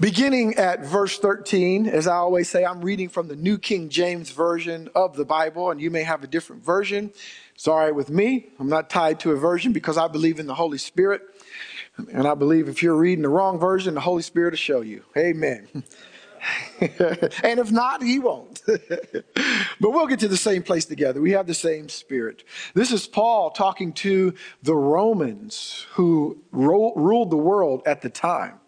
beginning 0.00 0.54
at 0.54 0.82
verse 0.82 1.18
13. 1.18 1.86
As 1.86 2.06
I 2.06 2.14
always 2.14 2.48
say, 2.48 2.64
I'm 2.64 2.80
reading 2.80 3.10
from 3.10 3.28
the 3.28 3.36
New 3.36 3.58
King 3.58 3.90
James 3.90 4.30
Version 4.30 4.88
of 4.94 5.14
the 5.14 5.26
Bible, 5.26 5.70
and 5.70 5.78
you 5.78 5.90
may 5.90 6.04
have 6.04 6.24
a 6.24 6.26
different 6.26 6.64
version. 6.64 7.12
It's 7.54 7.68
all 7.68 7.76
right 7.76 7.94
with 7.94 8.08
me. 8.08 8.48
I'm 8.58 8.70
not 8.70 8.88
tied 8.88 9.20
to 9.20 9.32
a 9.32 9.36
version 9.36 9.74
because 9.74 9.98
I 9.98 10.08
believe 10.08 10.40
in 10.40 10.46
the 10.46 10.54
Holy 10.54 10.78
Spirit. 10.78 11.20
And 12.14 12.26
I 12.26 12.32
believe 12.32 12.70
if 12.70 12.82
you're 12.82 12.96
reading 12.96 13.22
the 13.22 13.28
wrong 13.28 13.58
version, 13.58 13.92
the 13.92 14.00
Holy 14.00 14.22
Spirit 14.22 14.52
will 14.52 14.56
show 14.58 14.80
you. 14.80 15.04
Amen. 15.18 15.68
and 16.80 17.60
if 17.60 17.70
not, 17.70 18.02
he 18.02 18.18
won't. 18.18 18.62
but 18.66 19.90
we'll 19.90 20.06
get 20.06 20.20
to 20.20 20.28
the 20.28 20.36
same 20.36 20.62
place 20.62 20.84
together. 20.84 21.20
We 21.20 21.32
have 21.32 21.46
the 21.46 21.54
same 21.54 21.88
spirit. 21.88 22.44
This 22.74 22.90
is 22.90 23.06
Paul 23.06 23.50
talking 23.50 23.92
to 23.94 24.34
the 24.62 24.74
Romans 24.74 25.86
who 25.92 26.42
ro- 26.50 26.94
ruled 26.96 27.30
the 27.30 27.36
world 27.36 27.82
at 27.86 28.02
the 28.02 28.10
time. 28.10 28.58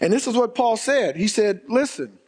And 0.00 0.12
this 0.12 0.26
is 0.26 0.34
what 0.34 0.54
Paul 0.54 0.76
said. 0.76 1.16
He 1.16 1.28
said, 1.28 1.60
Listen, 1.68 2.18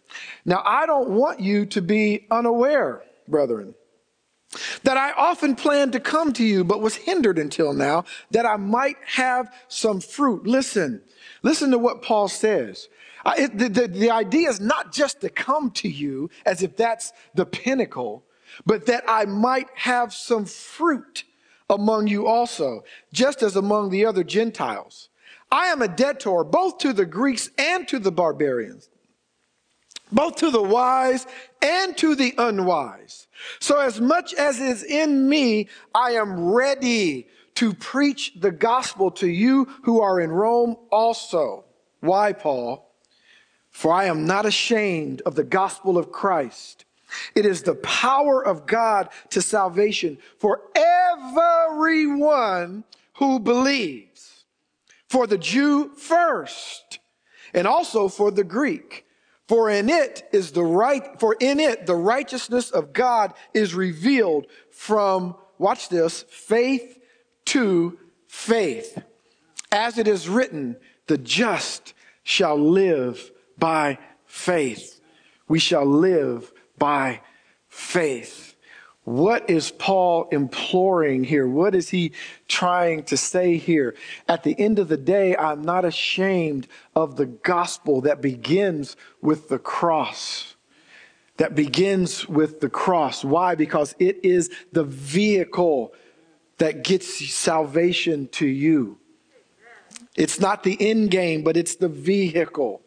now 0.44 0.62
I 0.64 0.86
don't 0.86 1.10
want 1.10 1.40
you 1.40 1.66
to 1.66 1.80
be 1.80 2.26
unaware, 2.30 3.02
brethren, 3.26 3.74
that 4.82 4.96
I 4.96 5.12
often 5.12 5.54
planned 5.54 5.92
to 5.92 6.00
come 6.00 6.32
to 6.34 6.44
you, 6.44 6.64
but 6.64 6.80
was 6.82 6.96
hindered 6.96 7.38
until 7.38 7.72
now, 7.72 8.04
that 8.32 8.44
I 8.44 8.56
might 8.56 8.96
have 9.06 9.52
some 9.68 10.00
fruit. 10.00 10.46
Listen, 10.46 11.00
listen 11.42 11.70
to 11.70 11.78
what 11.78 12.02
Paul 12.02 12.28
says. 12.28 12.88
The, 13.24 13.68
the, 13.68 13.88
the 13.88 14.10
idea 14.10 14.48
is 14.48 14.60
not 14.60 14.92
just 14.92 15.20
to 15.20 15.28
come 15.28 15.70
to 15.72 15.88
you 15.88 16.30
as 16.46 16.62
if 16.62 16.76
that's 16.76 17.12
the 17.34 17.46
pinnacle, 17.46 18.24
but 18.66 18.86
that 18.86 19.04
I 19.08 19.24
might 19.26 19.68
have 19.74 20.12
some 20.12 20.44
fruit 20.44 21.24
among 21.68 22.08
you 22.08 22.26
also, 22.26 22.82
just 23.12 23.42
as 23.42 23.56
among 23.56 23.90
the 23.90 24.04
other 24.04 24.24
Gentiles. 24.24 25.08
I 25.52 25.66
am 25.66 25.82
a 25.82 25.88
debtor 25.88 26.44
both 26.44 26.78
to 26.78 26.92
the 26.92 27.06
Greeks 27.06 27.50
and 27.58 27.86
to 27.88 27.98
the 27.98 28.12
barbarians, 28.12 28.88
both 30.12 30.36
to 30.36 30.50
the 30.50 30.62
wise 30.62 31.26
and 31.62 31.96
to 31.98 32.14
the 32.14 32.34
unwise. 32.38 33.28
So 33.60 33.78
as 33.78 34.00
much 34.00 34.34
as 34.34 34.60
is 34.60 34.82
in 34.82 35.28
me, 35.28 35.68
I 35.94 36.12
am 36.12 36.50
ready 36.50 37.28
to 37.56 37.74
preach 37.74 38.32
the 38.40 38.50
gospel 38.50 39.10
to 39.12 39.28
you 39.28 39.66
who 39.82 40.00
are 40.00 40.20
in 40.20 40.30
Rome 40.30 40.76
also. 40.90 41.64
Why, 42.00 42.32
Paul? 42.32 42.89
For 43.70 43.92
I 43.92 44.06
am 44.06 44.26
not 44.26 44.46
ashamed 44.46 45.22
of 45.22 45.34
the 45.34 45.44
gospel 45.44 45.96
of 45.96 46.12
Christ. 46.12 46.84
It 47.34 47.46
is 47.46 47.62
the 47.62 47.76
power 47.76 48.44
of 48.44 48.66
God 48.66 49.08
to 49.30 49.42
salvation 49.42 50.18
for 50.38 50.62
everyone 50.74 52.84
who 53.14 53.38
believes. 53.38 54.44
For 55.08 55.26
the 55.26 55.38
Jew 55.38 55.90
first, 55.96 57.00
and 57.52 57.66
also 57.66 58.08
for 58.08 58.30
the 58.30 58.44
Greek. 58.44 59.06
For 59.48 59.68
in 59.68 59.88
it 59.88 60.28
is 60.32 60.52
the 60.52 60.62
right, 60.62 61.18
for 61.18 61.36
in 61.40 61.58
it 61.58 61.86
the 61.86 61.96
righteousness 61.96 62.70
of 62.70 62.92
God 62.92 63.34
is 63.52 63.74
revealed 63.74 64.46
from, 64.70 65.34
watch 65.58 65.88
this, 65.88 66.24
faith 66.28 67.00
to 67.46 67.98
faith. 68.28 69.02
As 69.72 69.98
it 69.98 70.06
is 70.06 70.28
written, 70.28 70.76
the 71.08 71.18
just 71.18 71.94
shall 72.22 72.56
live 72.56 73.32
by 73.60 73.98
faith. 74.26 75.00
We 75.46 75.60
shall 75.60 75.86
live 75.86 76.52
by 76.78 77.20
faith. 77.68 78.56
What 79.04 79.48
is 79.48 79.70
Paul 79.70 80.28
imploring 80.30 81.24
here? 81.24 81.48
What 81.48 81.74
is 81.74 81.88
he 81.88 82.12
trying 82.48 83.04
to 83.04 83.16
say 83.16 83.56
here? 83.56 83.94
At 84.28 84.42
the 84.42 84.58
end 84.58 84.78
of 84.78 84.88
the 84.88 84.96
day, 84.96 85.34
I'm 85.36 85.62
not 85.62 85.84
ashamed 85.84 86.68
of 86.94 87.16
the 87.16 87.26
gospel 87.26 88.02
that 88.02 88.20
begins 88.20 88.96
with 89.22 89.48
the 89.48 89.58
cross. 89.58 90.54
That 91.38 91.54
begins 91.54 92.28
with 92.28 92.60
the 92.60 92.68
cross. 92.68 93.24
Why? 93.24 93.54
Because 93.54 93.94
it 93.98 94.24
is 94.24 94.50
the 94.72 94.84
vehicle 94.84 95.94
that 96.58 96.84
gets 96.84 97.32
salvation 97.32 98.28
to 98.28 98.46
you. 98.46 98.98
It's 100.14 100.38
not 100.38 100.62
the 100.62 100.76
end 100.78 101.10
game, 101.10 101.42
but 101.42 101.56
it's 101.56 101.76
the 101.76 101.88
vehicle. 101.88 102.82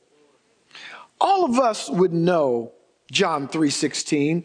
All 1.23 1.45
of 1.45 1.57
us 1.57 1.89
would 1.89 2.13
know 2.13 2.73
John 3.09 3.47
3:16 3.47 4.43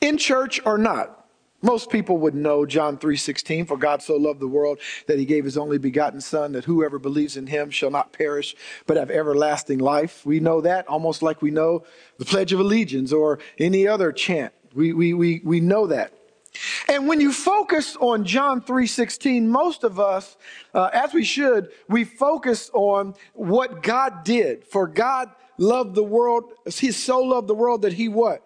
in 0.00 0.18
church 0.18 0.60
or 0.66 0.76
not. 0.76 1.20
Most 1.62 1.90
people 1.90 2.18
would 2.18 2.34
know 2.34 2.66
John 2.66 2.98
3:16 2.98 3.66
for 3.66 3.76
God 3.76 4.02
so 4.02 4.16
loved 4.16 4.40
the 4.40 4.48
world 4.48 4.80
that 5.06 5.20
he 5.20 5.24
gave 5.24 5.44
his 5.44 5.56
only 5.56 5.78
begotten 5.78 6.20
son 6.20 6.52
that 6.52 6.64
whoever 6.64 6.98
believes 6.98 7.36
in 7.36 7.46
him 7.46 7.70
shall 7.70 7.92
not 7.92 8.12
perish 8.12 8.56
but 8.84 8.96
have 8.96 9.12
everlasting 9.12 9.78
life. 9.78 10.26
We 10.26 10.40
know 10.40 10.60
that 10.62 10.88
almost 10.88 11.22
like 11.22 11.40
we 11.40 11.52
know 11.52 11.84
the 12.18 12.24
pledge 12.24 12.52
of 12.52 12.58
allegiance 12.58 13.12
or 13.12 13.38
any 13.60 13.86
other 13.86 14.10
chant. 14.10 14.52
We 14.74 14.92
we 14.92 15.14
we 15.14 15.40
we 15.44 15.60
know 15.60 15.86
that. 15.86 16.12
And 16.88 17.06
when 17.06 17.20
you 17.20 17.32
focus 17.32 17.96
on 18.00 18.24
John 18.24 18.60
3:16, 18.60 19.46
most 19.46 19.84
of 19.84 20.00
us 20.00 20.36
uh, 20.74 20.90
as 20.92 21.14
we 21.14 21.22
should, 21.22 21.70
we 21.88 22.02
focus 22.02 22.70
on 22.74 23.14
what 23.34 23.84
God 23.84 24.24
did. 24.24 24.64
For 24.64 24.88
God 24.88 25.30
loved 25.58 25.94
the 25.94 26.02
world, 26.02 26.52
he 26.66 26.92
so 26.92 27.20
loved 27.20 27.48
the 27.48 27.54
world 27.54 27.82
that 27.82 27.92
he 27.92 28.08
what? 28.08 28.44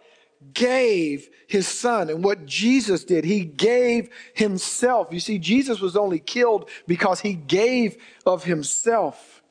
Gave 0.52 1.28
his 1.46 1.66
son. 1.66 2.10
And 2.10 2.22
what 2.22 2.46
Jesus 2.46 3.04
did, 3.04 3.24
he 3.24 3.44
gave 3.44 4.10
himself. 4.34 5.08
You 5.10 5.20
see, 5.20 5.38
Jesus 5.38 5.80
was 5.80 5.96
only 5.96 6.18
killed 6.18 6.68
because 6.86 7.20
he 7.20 7.34
gave 7.34 7.96
of 8.24 8.44
himself. 8.44 9.42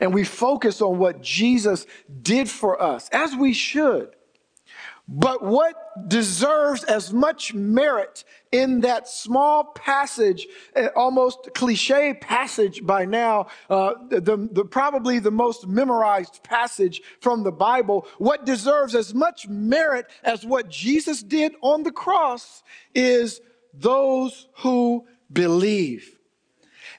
And 0.00 0.14
we 0.14 0.24
focus 0.24 0.80
on 0.80 0.98
what 0.98 1.22
Jesus 1.22 1.86
did 2.22 2.48
for 2.48 2.80
us, 2.80 3.08
as 3.10 3.34
we 3.34 3.52
should. 3.52 4.14
But 5.14 5.44
what 5.44 6.08
deserves 6.08 6.84
as 6.84 7.12
much 7.12 7.52
merit 7.52 8.24
in 8.50 8.80
that 8.80 9.06
small 9.06 9.62
passage, 9.62 10.46
eh, 10.74 10.88
almost 10.96 11.50
cliche 11.54 12.14
passage 12.14 12.86
by 12.86 13.04
now, 13.04 13.48
uh, 13.68 13.92
the, 14.08 14.48
the, 14.50 14.64
probably 14.64 15.18
the 15.18 15.30
most 15.30 15.66
memorized 15.66 16.42
passage 16.44 17.02
from 17.20 17.42
the 17.42 17.52
Bible, 17.52 18.06
what 18.16 18.46
deserves 18.46 18.94
as 18.94 19.12
much 19.12 19.46
merit 19.48 20.06
as 20.24 20.46
what 20.46 20.70
Jesus 20.70 21.22
did 21.22 21.56
on 21.60 21.82
the 21.82 21.92
cross 21.92 22.62
is 22.94 23.42
those 23.74 24.48
who 24.60 25.06
believe. 25.30 26.18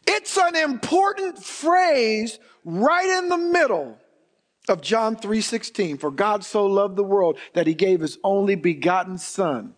It's 0.05 0.37
an 0.37 0.55
important 0.55 1.43
phrase 1.43 2.37
right 2.63 3.07
in 3.07 3.29
the 3.29 3.37
middle 3.37 3.97
of 4.69 4.81
John 4.81 5.15
3:16 5.15 5.97
for 5.99 6.11
God 6.11 6.43
so 6.43 6.65
loved 6.65 6.95
the 6.95 7.03
world 7.03 7.37
that 7.53 7.67
he 7.67 7.73
gave 7.73 7.99
his 7.99 8.17
only 8.23 8.55
begotten 8.55 9.17
son 9.17 9.75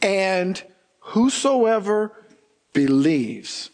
and 0.00 0.62
whosoever 1.00 2.12
believes 2.72 3.70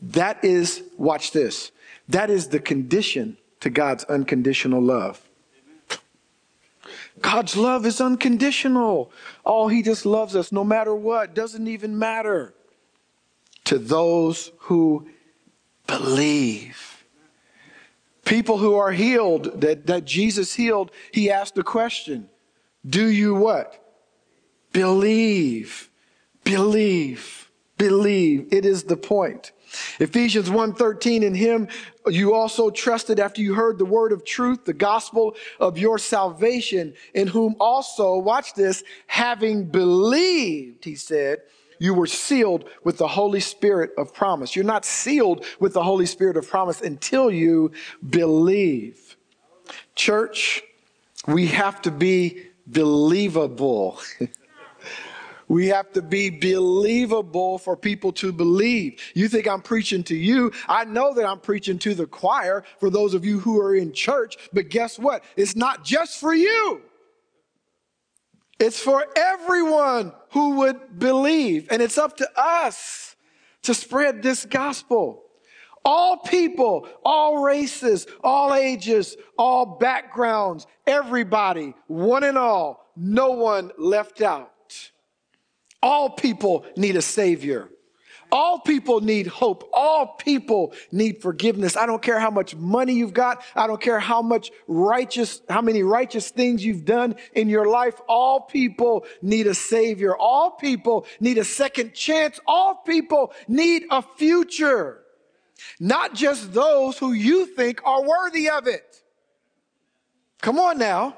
that 0.00 0.44
is 0.44 0.82
watch 0.96 1.30
this 1.30 1.70
that 2.08 2.30
is 2.30 2.48
the 2.48 2.60
condition 2.60 3.36
to 3.60 3.70
God's 3.70 4.04
unconditional 4.04 4.80
love. 4.80 5.20
God's 7.20 7.56
love 7.56 7.86
is 7.86 8.00
unconditional. 8.00 9.10
Oh, 9.44 9.68
He 9.68 9.82
just 9.82 10.06
loves 10.06 10.36
us 10.36 10.52
no 10.52 10.64
matter 10.64 10.94
what, 10.94 11.34
doesn't 11.34 11.66
even 11.66 11.98
matter. 11.98 12.54
To 13.64 13.78
those 13.78 14.52
who 14.58 15.08
believe. 15.86 16.95
People 18.26 18.58
who 18.58 18.74
are 18.74 18.90
healed, 18.90 19.60
that, 19.60 19.86
that 19.86 20.04
Jesus 20.04 20.54
healed, 20.54 20.90
He 21.12 21.30
asked 21.30 21.56
a 21.56 21.62
question 21.62 22.28
Do 22.86 23.06
you 23.06 23.34
what? 23.34 23.82
Believe. 24.72 25.88
Believe. 26.44 27.50
Believe. 27.78 28.48
It 28.52 28.66
is 28.66 28.84
the 28.84 28.96
point. 28.96 29.52
Ephesians 30.00 30.48
1:13 30.48 31.22
in 31.22 31.34
him 31.34 31.68
you 32.06 32.34
also 32.34 32.70
trusted 32.70 33.18
after 33.18 33.40
you 33.40 33.54
heard 33.54 33.78
the 33.78 33.84
word 33.84 34.12
of 34.12 34.24
truth 34.24 34.64
the 34.64 34.72
gospel 34.72 35.34
of 35.58 35.76
your 35.76 35.98
salvation 35.98 36.94
in 37.14 37.26
whom 37.26 37.56
also 37.58 38.16
watch 38.16 38.54
this 38.54 38.84
having 39.08 39.64
believed 39.64 40.84
he 40.84 40.94
said 40.94 41.38
you 41.78 41.94
were 41.94 42.06
sealed 42.06 42.68
with 42.84 42.98
the 42.98 43.08
Holy 43.08 43.40
Spirit 43.40 43.90
of 43.98 44.14
promise. 44.14 44.56
You're 44.56 44.64
not 44.64 44.84
sealed 44.84 45.44
with 45.60 45.72
the 45.72 45.82
Holy 45.82 46.06
Spirit 46.06 46.36
of 46.36 46.48
promise 46.48 46.80
until 46.80 47.30
you 47.30 47.72
believe. 48.08 49.16
Church, 49.94 50.62
we 51.26 51.46
have 51.46 51.82
to 51.82 51.90
be 51.90 52.46
believable. 52.66 54.00
We 55.48 55.68
have 55.68 55.92
to 55.92 56.02
be 56.02 56.30
believable 56.30 57.58
for 57.58 57.76
people 57.76 58.12
to 58.14 58.32
believe. 58.32 59.00
You 59.14 59.28
think 59.28 59.46
I'm 59.46 59.62
preaching 59.62 60.02
to 60.04 60.16
you. 60.16 60.52
I 60.68 60.84
know 60.84 61.14
that 61.14 61.24
I'm 61.24 61.38
preaching 61.38 61.78
to 61.80 61.94
the 61.94 62.06
choir 62.06 62.64
for 62.80 62.90
those 62.90 63.14
of 63.14 63.24
you 63.24 63.38
who 63.38 63.60
are 63.60 63.74
in 63.74 63.92
church, 63.92 64.36
but 64.52 64.70
guess 64.70 64.98
what? 64.98 65.22
It's 65.36 65.54
not 65.54 65.84
just 65.84 66.18
for 66.18 66.34
you. 66.34 66.82
It's 68.58 68.80
for 68.80 69.06
everyone 69.14 70.12
who 70.30 70.56
would 70.56 70.98
believe. 70.98 71.68
And 71.70 71.82
it's 71.82 71.98
up 71.98 72.16
to 72.18 72.28
us 72.36 73.16
to 73.62 73.74
spread 73.74 74.22
this 74.22 74.44
gospel. 74.44 75.22
All 75.84 76.16
people, 76.16 76.88
all 77.04 77.42
races, 77.44 78.06
all 78.24 78.54
ages, 78.54 79.16
all 79.38 79.78
backgrounds, 79.78 80.66
everybody, 80.86 81.74
one 81.86 82.24
and 82.24 82.36
all, 82.36 82.90
no 82.96 83.30
one 83.32 83.70
left 83.78 84.20
out. 84.20 84.90
All 85.82 86.10
people 86.10 86.66
need 86.76 86.96
a 86.96 87.02
savior. 87.02 87.68
All 88.32 88.58
people 88.58 89.00
need 89.00 89.26
hope. 89.26 89.68
All 89.72 90.06
people 90.06 90.72
need 90.92 91.22
forgiveness. 91.22 91.76
I 91.76 91.86
don't 91.86 92.02
care 92.02 92.18
how 92.18 92.30
much 92.30 92.54
money 92.56 92.94
you've 92.94 93.14
got. 93.14 93.42
I 93.54 93.66
don't 93.66 93.80
care 93.80 94.00
how 94.00 94.22
much 94.22 94.50
righteous, 94.66 95.40
how 95.48 95.60
many 95.62 95.82
righteous 95.82 96.30
things 96.30 96.64
you've 96.64 96.84
done 96.84 97.16
in 97.34 97.48
your 97.48 97.66
life. 97.68 98.00
All 98.08 98.40
people 98.40 99.06
need 99.22 99.46
a 99.46 99.54
savior. 99.54 100.16
All 100.16 100.50
people 100.50 101.06
need 101.20 101.38
a 101.38 101.44
second 101.44 101.94
chance. 101.94 102.40
All 102.46 102.74
people 102.74 103.32
need 103.48 103.84
a 103.90 104.02
future. 104.02 105.02
Not 105.80 106.14
just 106.14 106.52
those 106.52 106.98
who 106.98 107.12
you 107.12 107.46
think 107.46 107.80
are 107.84 108.02
worthy 108.02 108.50
of 108.50 108.66
it. 108.66 109.02
Come 110.42 110.58
on 110.58 110.78
now. 110.78 111.16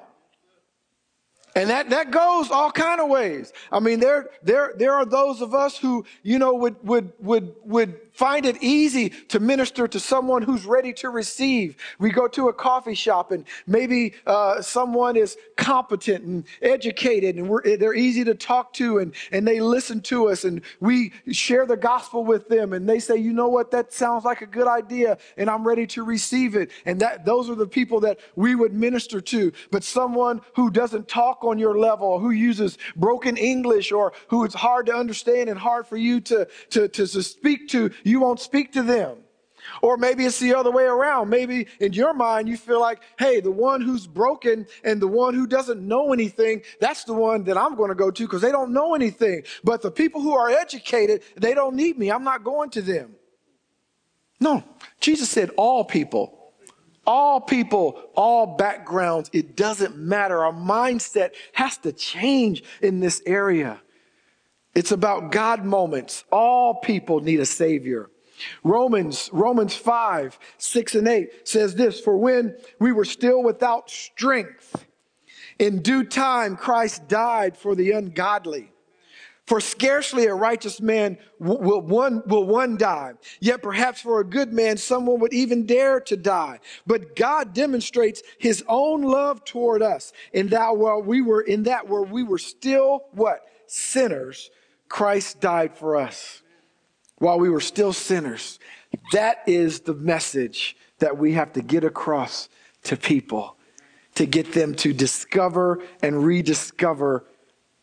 And 1.55 1.71
that, 1.71 1.90
that 1.90 2.11
goes 2.11 2.50
all 2.50 2.71
kind 2.71 3.00
of 3.00 3.09
ways. 3.09 3.52
I 3.73 3.81
mean, 3.81 4.00
there, 4.00 4.31
there, 4.43 4.75
there 4.76 4.93
are 4.93 5.05
those 5.05 5.40
of 5.40 5.55
us 5.55 5.76
who, 5.76 6.05
you 6.23 6.38
know, 6.38 6.55
would, 6.55 6.76
would, 6.85 7.12
would, 7.21 7.55
would 7.64 8.00
find 8.19 8.47
it 8.47 8.61
easy 8.61 9.11
to 9.11 9.38
minister 9.38 9.87
to 9.87 10.00
someone 10.00 10.43
who's 10.43 10.67
ready 10.67 10.93
to 10.93 11.09
receive. 11.09 11.76
We 12.00 12.11
go 12.11 12.26
to 12.26 12.49
a 12.49 12.52
coffee 12.52 12.97
shop 12.97 13.31
and 13.31 13.45
maybe 13.67 14.14
uh, 14.26 14.61
someone 14.61 15.17
is 15.17 15.37
competent 15.57 16.25
and 16.25 16.45
educated 16.61 17.37
and 17.37 17.49
they're 17.81 17.95
easy 17.95 18.25
to 18.25 18.35
talk 18.35 18.73
to 18.75 18.99
and, 18.99 19.14
and 19.31 19.47
they 19.47 19.61
listen 19.61 20.00
to 20.02 20.31
us 20.31 20.43
and 20.43 20.62
we 20.81 21.12
share 21.31 21.64
the 21.64 21.76
gospel 21.76 22.25
with 22.25 22.49
them 22.49 22.73
and 22.73 22.88
they 22.88 22.99
say, 22.99 23.17
you 23.17 23.33
know 23.33 23.47
what, 23.47 23.71
that 23.71 23.93
sounds 23.93 24.25
like 24.25 24.43
a 24.43 24.47
good 24.47 24.67
idea 24.67 25.17
and 25.37 25.49
I'm 25.49 25.67
ready 25.67 25.87
to 25.88 26.02
receive 26.02 26.57
it. 26.57 26.73
And 26.87 26.99
that 27.00 27.25
those 27.25 27.49
are 27.49 27.55
the 27.55 27.69
people 27.69 28.00
that 28.00 28.19
we 28.35 28.57
would 28.57 28.75
minister 28.75 29.21
to. 29.21 29.52
But 29.71 29.85
someone 29.85 30.40
who 30.57 30.71
doesn't 30.71 31.07
talk 31.07 31.45
on 31.49 31.59
your 31.59 31.78
level, 31.78 32.19
who 32.19 32.30
uses 32.30 32.78
broken 32.97 33.37
English 33.37 33.93
or 33.93 34.13
who 34.28 34.45
it's 34.45 34.54
hard 34.54 34.87
to 34.87 34.95
understand 34.95 35.49
and 35.49 35.58
hard 35.58 35.87
for 35.87 35.97
you 35.97 36.21
to, 36.21 36.47
to, 36.71 36.89
to, 36.89 37.06
to 37.06 37.23
speak 37.23 37.69
to, 37.69 37.91
you 38.04 38.21
won't 38.21 38.41
speak 38.41 38.73
to 38.73 38.82
them. 38.82 39.19
Or 39.82 39.97
maybe 39.97 40.25
it's 40.25 40.39
the 40.39 40.54
other 40.54 40.71
way 40.71 40.84
around. 40.84 41.28
Maybe 41.28 41.67
in 41.80 41.93
your 41.93 42.15
mind, 42.15 42.49
you 42.49 42.56
feel 42.56 42.80
like, 42.80 43.00
hey, 43.19 43.41
the 43.41 43.50
one 43.50 43.80
who's 43.80 44.06
broken 44.06 44.67
and 44.84 45.00
the 45.00 45.08
one 45.08 45.34
who 45.34 45.47
doesn't 45.47 45.87
know 45.87 46.13
anything, 46.13 46.63
that's 46.80 47.04
the 47.04 47.15
one 47.15 47.45
that 47.45 47.56
I'm 47.56 47.75
going 47.75 47.91
to 47.91 47.95
go 47.95 48.11
to 48.11 48.23
because 48.23 48.43
they 48.43 48.52
don't 48.52 48.73
know 48.73 48.95
anything. 48.95 49.43
But 49.65 49.82
the 49.82 49.91
people 49.91 50.21
who 50.21 50.34
are 50.34 50.49
educated, 50.49 51.23
they 51.37 51.54
don't 51.54 51.76
need 51.76 51.99
me. 51.99 52.11
I'm 52.11 52.25
not 52.25 52.45
going 52.45 52.71
to 52.71 52.82
them. 52.82 53.15
No, 54.41 54.63
Jesus 55.00 55.28
said 55.28 55.50
all 55.56 55.84
people. 55.84 56.37
All 57.08 57.40
people, 57.40 57.99
all 58.14 58.58
backgrounds, 58.58 59.30
it 59.32 59.56
doesn't 59.56 59.97
matter. 59.97 60.44
Our 60.44 60.52
mindset 60.52 61.30
has 61.54 61.78
to 61.78 61.90
change 61.90 62.62
in 62.82 63.00
this 63.00 63.23
area. 63.25 63.80
It's 64.75 64.92
about 64.92 65.32
God 65.32 65.64
moments. 65.64 66.25
All 66.30 66.75
people 66.75 67.21
need 67.21 67.40
a 67.40 67.47
savior. 67.47 68.10
Romans, 68.62 69.30
Romans 69.32 69.75
5, 69.75 70.38
6 70.58 70.94
and 70.97 71.08
8 71.08 71.49
says 71.49 71.75
this, 71.76 71.99
for 71.99 72.14
when 72.18 72.54
we 72.78 72.92
were 72.92 73.06
still 73.06 73.42
without 73.42 73.88
strength, 73.88 74.84
in 75.58 75.80
due 75.80 76.04
time 76.04 76.56
Christ 76.56 77.08
died 77.08 77.56
for 77.56 77.75
the 77.75 77.92
ungodly. 77.92 78.71
For 79.49 79.63
scarcely 79.63 80.26
a 80.26 80.34
righteous 80.34 80.78
man 80.78 81.17
will 81.39 81.80
one, 81.80 82.23
will 82.26 82.45
one 82.45 82.76
die. 82.76 83.15
Yet 83.41 83.63
perhaps 83.63 84.02
for 84.02 84.21
a 84.21 84.25
good 84.25 84.52
man, 84.52 84.76
someone 84.76 85.21
would 85.21 85.32
even 85.32 85.65
dare 85.65 86.00
to 86.00 86.19
die. 86.19 86.61
But 86.87 87.17
God 87.17 87.54
demonstrates 87.54 88.23
his 88.39 88.63
own 88.69 89.00
love 89.00 89.47
toward 89.47 89.80
us 89.80 90.13
in 90.34 90.49
that 90.49 90.76
while 90.76 91.00
we 91.00 91.23
were 91.23 91.41
in 91.41 91.63
that 91.63 91.89
where 91.89 92.02
we 92.02 92.25
were 92.25 92.37
still 92.37 93.06
what? 93.13 93.41
Sinners 93.67 94.50
Christ 94.91 95.41
died 95.41 95.75
for 95.75 95.97
us 95.97 96.43
while 97.17 97.39
we 97.39 97.49
were 97.49 97.63
still 97.63 97.95
sinners. 97.95 98.58
That 99.13 99.45
is 99.47 99.80
the 99.80 99.95
message 99.95 100.76
that 100.99 101.17
we 101.17 101.32
have 101.32 101.54
to 101.54 101.63
get 101.63 101.84
across 101.84 102.50
to 102.82 102.99
people 102.99 103.56
to 104.17 104.26
get 104.26 104.52
them 104.52 104.75
to 104.75 104.93
discover 104.93 105.80
and 106.02 106.23
rediscover 106.23 107.25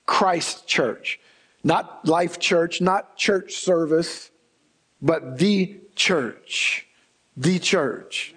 Christ 0.05 0.67
church. 0.67 1.19
Not 1.65 2.07
life 2.07 2.37
church, 2.37 2.79
not 2.79 3.17
church 3.17 3.55
service, 3.55 4.29
but 5.01 5.39
the 5.39 5.79
church. 5.95 6.85
The 7.35 7.57
church. 7.57 8.35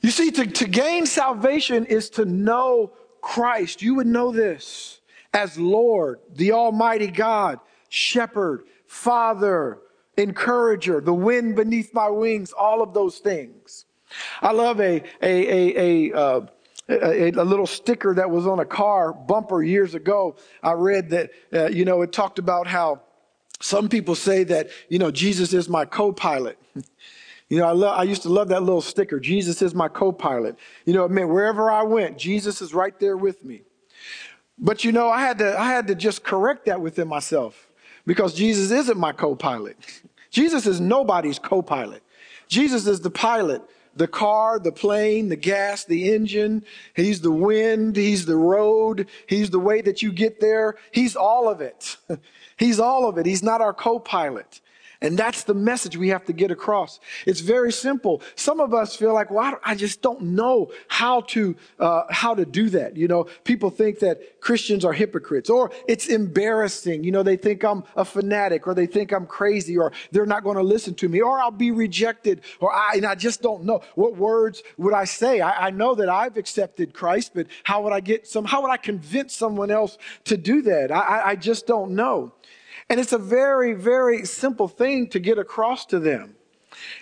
You 0.00 0.12
see, 0.12 0.30
to, 0.30 0.46
to 0.46 0.68
gain 0.68 1.06
salvation 1.06 1.84
is 1.86 2.08
to 2.10 2.24
know 2.24 2.92
Christ. 3.20 3.82
You 3.82 3.96
would 3.96 4.06
know 4.06 4.30
this 4.30 5.00
as 5.34 5.58
Lord, 5.58 6.20
the 6.32 6.52
Almighty 6.52 7.08
God, 7.08 7.58
Shepherd, 7.88 8.62
Father, 8.86 9.80
Encourager, 10.16 11.00
the 11.00 11.12
wind 11.12 11.56
beneath 11.56 11.92
my 11.92 12.08
wings, 12.08 12.52
all 12.52 12.80
of 12.80 12.94
those 12.94 13.18
things. 13.18 13.86
I 14.40 14.52
love 14.52 14.80
a, 14.80 15.02
a, 15.20 15.26
a, 15.30 16.12
a, 16.12 16.16
uh, 16.16 16.46
a, 16.88 17.30
a, 17.30 17.44
little 17.44 17.66
sticker 17.66 18.14
that 18.14 18.30
was 18.30 18.46
on 18.46 18.58
a 18.58 18.64
car 18.64 19.12
bumper 19.12 19.62
years 19.62 19.94
ago. 19.94 20.36
I 20.62 20.72
read 20.72 21.10
that, 21.10 21.30
uh, 21.52 21.68
you 21.68 21.84
know, 21.84 22.02
it 22.02 22.12
talked 22.12 22.38
about 22.38 22.66
how 22.66 23.02
some 23.60 23.88
people 23.88 24.14
say 24.14 24.44
that, 24.44 24.70
you 24.88 24.98
know, 24.98 25.10
Jesus 25.10 25.52
is 25.52 25.68
my 25.68 25.84
co 25.84 26.12
pilot. 26.12 26.58
You 27.48 27.58
know, 27.58 27.66
I, 27.66 27.72
love, 27.72 27.98
I 27.98 28.04
used 28.04 28.22
to 28.22 28.30
love 28.30 28.48
that 28.48 28.62
little 28.62 28.80
sticker. 28.80 29.20
Jesus 29.20 29.60
is 29.60 29.74
my 29.74 29.86
co 29.86 30.10
pilot. 30.10 30.56
You 30.86 30.94
know, 30.94 31.04
it 31.04 31.10
meant 31.10 31.28
wherever 31.28 31.70
I 31.70 31.82
went, 31.82 32.16
Jesus 32.16 32.62
is 32.62 32.72
right 32.72 32.98
there 32.98 33.14
with 33.14 33.44
me. 33.44 33.60
But 34.58 34.84
you 34.84 34.92
know, 34.92 35.10
I 35.10 35.20
had 35.20 35.36
to, 35.38 35.60
I 35.60 35.66
had 35.66 35.86
to 35.88 35.94
just 35.94 36.24
correct 36.24 36.64
that 36.64 36.80
within 36.80 37.08
myself 37.08 37.68
because 38.06 38.34
Jesus 38.34 38.70
isn't 38.70 38.98
my 38.98 39.12
co-pilot. 39.12 39.76
Jesus 40.30 40.66
is 40.66 40.80
nobody's 40.80 41.38
co-pilot. 41.38 42.02
Jesus 42.48 42.86
is 42.86 43.00
the 43.00 43.10
pilot, 43.10 43.62
the 43.94 44.08
car, 44.08 44.58
the 44.58 44.72
plane, 44.72 45.28
the 45.28 45.36
gas, 45.36 45.84
the 45.84 46.12
engine. 46.12 46.64
He's 46.94 47.20
the 47.20 47.32
wind. 47.32 47.96
He's 47.96 48.26
the 48.26 48.36
road. 48.36 49.08
He's 49.26 49.50
the 49.50 49.58
way 49.58 49.80
that 49.82 50.02
you 50.02 50.12
get 50.12 50.40
there. 50.40 50.76
He's 50.90 51.16
all 51.16 51.48
of 51.48 51.60
it. 51.60 51.96
He's 52.58 52.78
all 52.78 53.08
of 53.08 53.18
it. 53.18 53.26
He's 53.26 53.42
not 53.42 53.60
our 53.60 53.72
co-pilot. 53.72 54.60
And 55.02 55.18
that's 55.18 55.42
the 55.42 55.54
message 55.54 55.96
we 55.96 56.08
have 56.08 56.24
to 56.26 56.32
get 56.32 56.50
across. 56.50 57.00
It's 57.26 57.40
very 57.40 57.72
simple. 57.72 58.22
Some 58.36 58.60
of 58.60 58.72
us 58.72 58.94
feel 58.94 59.12
like, 59.12 59.30
well, 59.30 59.58
I, 59.64 59.74
just 59.74 60.00
don't 60.00 60.22
know 60.22 60.70
how 60.86 61.22
to, 61.22 61.56
uh, 61.80 62.04
how 62.10 62.34
to 62.36 62.44
do 62.44 62.70
that. 62.70 62.96
You 62.96 63.08
know, 63.08 63.26
people 63.42 63.68
think 63.68 63.98
that 63.98 64.40
Christians 64.40 64.84
are 64.84 64.92
hypocrites 64.92 65.50
or 65.50 65.72
it's 65.88 66.06
embarrassing. 66.06 67.02
You 67.02 67.10
know, 67.10 67.24
they 67.24 67.36
think 67.36 67.64
I'm 67.64 67.82
a 67.96 68.04
fanatic 68.04 68.68
or 68.68 68.74
they 68.74 68.86
think 68.86 69.12
I'm 69.12 69.26
crazy 69.26 69.76
or 69.76 69.92
they're 70.12 70.24
not 70.24 70.44
going 70.44 70.56
to 70.56 70.62
listen 70.62 70.94
to 70.94 71.08
me 71.08 71.20
or 71.20 71.40
I'll 71.40 71.50
be 71.50 71.72
rejected 71.72 72.42
or 72.60 72.72
I, 72.72 72.92
and 72.94 73.04
I 73.04 73.16
just 73.16 73.42
don't 73.42 73.64
know. 73.64 73.82
What 73.96 74.16
words 74.16 74.62
would 74.78 74.94
I 74.94 75.04
say? 75.04 75.40
I, 75.40 75.66
I 75.66 75.70
know 75.70 75.96
that 75.96 76.08
I've 76.08 76.36
accepted 76.36 76.94
Christ, 76.94 77.32
but 77.34 77.48
how 77.64 77.82
would 77.82 77.92
I 77.92 78.00
get 78.00 78.28
some, 78.28 78.44
how 78.44 78.62
would 78.62 78.70
I 78.70 78.76
convince 78.76 79.34
someone 79.34 79.72
else 79.72 79.98
to 80.24 80.36
do 80.36 80.62
that? 80.62 80.92
I, 80.92 81.30
I 81.30 81.36
just 81.36 81.66
don't 81.66 81.92
know. 81.92 82.32
And 82.92 83.00
it's 83.00 83.14
a 83.14 83.18
very, 83.18 83.72
very 83.72 84.26
simple 84.26 84.68
thing 84.68 85.08
to 85.08 85.18
get 85.18 85.38
across 85.38 85.86
to 85.86 85.98
them. 85.98 86.36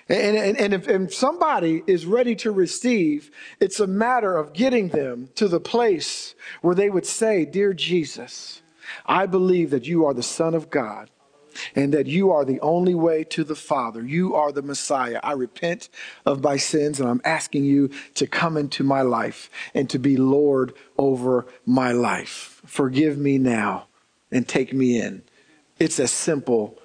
And, 0.09 0.37
and, 0.37 0.57
and 0.57 0.73
if, 0.73 0.87
if 0.89 1.13
somebody 1.13 1.83
is 1.85 2.07
ready 2.07 2.37
to 2.37 2.53
receive, 2.53 3.33
it's 3.59 3.81
a 3.81 3.89
matter 3.89 4.37
of 4.37 4.53
getting 4.53 4.91
them 4.91 5.31
to 5.35 5.49
the 5.49 5.59
place 5.59 6.37
where 6.61 6.77
they 6.77 6.91
would 6.91 7.07
say, 7.07 7.45
Dear 7.45 7.75
Jesus, 7.75 8.63
I 9.05 9.27
believe 9.27 9.71
that 9.71 9.89
you 9.89 10.07
are 10.07 10.15
the 10.15 10.23
Son 10.23 10.55
of 10.55 10.71
God 10.71 11.11
and 11.75 11.93
that 11.93 12.07
you 12.07 12.31
are 12.31 12.45
the 12.45 12.61
only 12.61 12.95
way 12.95 13.25
to 13.25 13.43
the 13.43 13.57
Father. 13.57 14.01
You 14.01 14.37
are 14.37 14.53
the 14.53 14.63
Messiah. 14.63 15.19
I 15.25 15.33
repent 15.33 15.89
of 16.25 16.41
my 16.41 16.57
sins 16.57 17.01
and 17.01 17.09
I'm 17.09 17.21
asking 17.25 17.65
you 17.65 17.91
to 18.15 18.29
come 18.29 18.57
into 18.57 18.85
my 18.85 19.03
life 19.03 19.51
and 19.75 19.91
to 19.91 19.99
be 19.99 20.17
Lord 20.17 20.73
over 20.97 21.47
my 21.67 21.91
life. 21.91 22.63
Forgive 22.65 23.19
me 23.19 23.39
now 23.39 23.89
and 24.31 24.47
take 24.47 24.73
me 24.73 25.01
in. 25.01 25.23
It's 25.81 25.99
as 25.99 26.13
simple 26.13 26.79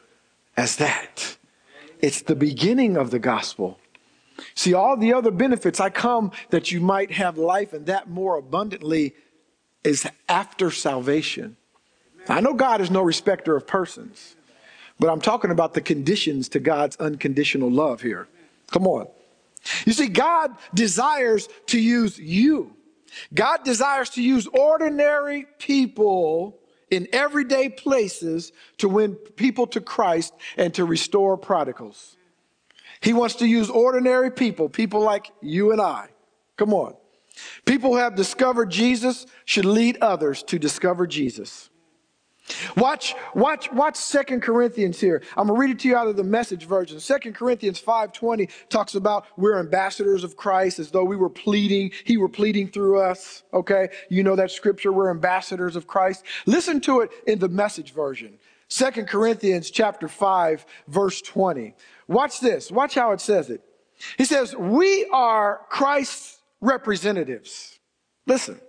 as 0.58 0.78
that. 0.78 1.38
It's 2.00 2.22
the 2.22 2.36
beginning 2.36 2.96
of 2.98 3.12
the 3.12 3.20
gospel. 3.20 3.78
See, 4.54 4.74
all 4.74 4.98
the 4.98 5.14
other 5.14 5.32
benefits, 5.32 5.80
I 5.80 5.90
come 5.90 6.32
that 6.50 6.72
you 6.72 6.80
might 6.80 7.12
have 7.12 7.38
life 7.38 7.74
and 7.74 7.86
that 7.86 8.10
more 8.10 8.38
abundantly, 8.38 9.14
is 9.84 10.08
after 10.28 10.72
salvation. 10.72 11.58
I 12.28 12.42
know 12.42 12.54
God 12.54 12.82
is 12.82 12.90
no 12.90 13.02
respecter 13.02 13.56
of 13.56 13.68
persons, 13.68 14.36
but 15.00 15.10
I'm 15.10 15.22
talking 15.22 15.52
about 15.52 15.74
the 15.74 15.82
conditions 15.82 16.50
to 16.50 16.60
God's 16.60 16.96
unconditional 16.96 17.70
love 17.70 18.02
here. 18.02 18.28
Come 18.72 18.88
on. 18.88 19.08
You 19.86 19.94
see, 19.94 20.08
God 20.08 20.56
desires 20.74 21.50
to 21.68 21.80
use 21.80 22.18
you. 22.18 22.74
God 23.34 23.64
desires 23.64 24.10
to 24.12 24.24
use 24.24 24.48
ordinary 24.48 25.46
people 25.60 26.58
in 26.92 27.08
everyday 27.12 27.70
places 27.70 28.52
to 28.78 28.90
win 28.90 29.16
people 29.16 29.68
to 29.68 29.82
Christ 29.82 30.34
and 30.58 30.74
to 30.76 30.86
restore 30.86 31.38
prodigals. 31.38 32.18
He 33.02 33.14
wants 33.14 33.36
to 33.36 33.48
use 33.48 33.70
ordinary 33.70 34.32
people, 34.32 34.70
people 34.70 35.02
like 35.02 35.32
you 35.42 35.72
and 35.72 35.82
I. 35.82 36.10
Come 36.58 36.74
on. 36.74 36.96
People 37.66 37.92
who 37.92 37.98
have 37.98 38.16
discovered 38.16 38.70
Jesus 38.72 39.26
should 39.44 39.66
lead 39.66 39.98
others 40.02 40.42
to 40.44 40.58
discover 40.58 41.06
Jesus. 41.06 41.70
Watch, 42.78 43.16
watch, 43.34 43.72
watch 43.72 43.96
Second 43.96 44.42
Corinthians 44.42 45.00
here. 45.00 45.24
I'm 45.36 45.48
gonna 45.48 45.60
read 45.60 45.72
it 45.72 45.80
to 45.80 45.88
you 45.88 45.96
out 45.96 46.08
of 46.08 46.16
the 46.16 46.24
message 46.24 46.66
version. 46.66 47.00
Second 47.00 47.34
Corinthians 47.34 47.80
5:20 47.80 48.50
talks 48.70 48.94
about 48.94 49.26
we're 49.36 49.60
ambassadors 49.60 50.24
of 50.24 50.36
Christ 50.36 50.78
as 50.78 50.92
though 50.92 51.04
we 51.04 51.16
were 51.16 51.30
pleading, 51.30 51.92
he 52.04 52.18
were 52.18 52.30
pleading 52.30 52.68
through 52.68 53.00
us. 53.00 53.44
Okay, 53.54 53.90
you 54.10 54.24
know 54.24 54.36
that 54.36 54.52
scripture, 54.52 54.92
we're 54.92 55.10
ambassadors 55.10 55.76
of 55.76 55.88
Christ. 55.88 56.24
Listen 56.46 56.80
to 56.82 57.02
it 57.02 57.12
in 57.26 57.40
the 57.40 57.50
message 57.50 57.94
version. 57.94 58.38
Second 58.68 59.08
Corinthians 59.08 59.70
chapter 59.70 60.08
5, 60.08 60.66
verse 60.88 61.22
20. 61.22 61.74
Watch 62.08 62.40
this, 62.40 62.72
watch 62.72 62.96
how 62.96 63.12
it 63.12 63.22
says 63.22 63.50
it. 63.50 63.62
He 64.18 64.26
says, 64.26 64.56
We 64.56 65.08
are 65.12 65.62
Christ's 65.70 66.40
representatives. 66.62 67.80
Listen. 68.28 68.60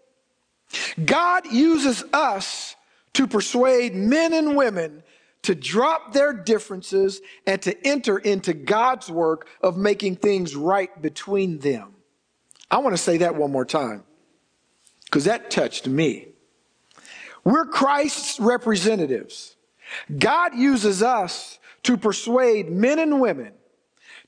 God 1.04 1.46
uses 1.46 2.04
us 2.12 2.74
to 3.16 3.26
persuade 3.26 3.94
men 3.94 4.34
and 4.34 4.54
women 4.54 5.02
to 5.40 5.54
drop 5.54 6.12
their 6.12 6.34
differences 6.34 7.22
and 7.46 7.62
to 7.62 7.86
enter 7.86 8.18
into 8.18 8.52
God's 8.52 9.10
work 9.10 9.48
of 9.62 9.78
making 9.78 10.16
things 10.16 10.54
right 10.54 11.00
between 11.00 11.58
them. 11.60 11.94
I 12.70 12.76
want 12.78 12.94
to 12.94 13.02
say 13.02 13.16
that 13.18 13.34
one 13.34 13.50
more 13.50 13.64
time 13.64 14.04
because 15.06 15.24
that 15.24 15.50
touched 15.50 15.86
me. 15.86 16.28
We're 17.42 17.64
Christ's 17.64 18.38
representatives. 18.38 19.56
God 20.18 20.54
uses 20.54 21.02
us 21.02 21.58
to 21.84 21.96
persuade 21.96 22.70
men 22.70 22.98
and 22.98 23.18
women 23.18 23.54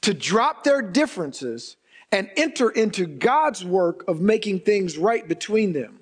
to 0.01 0.15
drop 0.15 0.65
their 0.65 0.81
differences 0.81 1.77
and 2.11 2.31
enter 2.39 2.71
into 2.71 3.05
God's 3.05 3.63
work 3.63 4.09
of 4.09 4.23
making 4.23 4.61
things 4.61 4.97
right 4.97 5.29
between 5.29 5.75
them. 5.75 6.01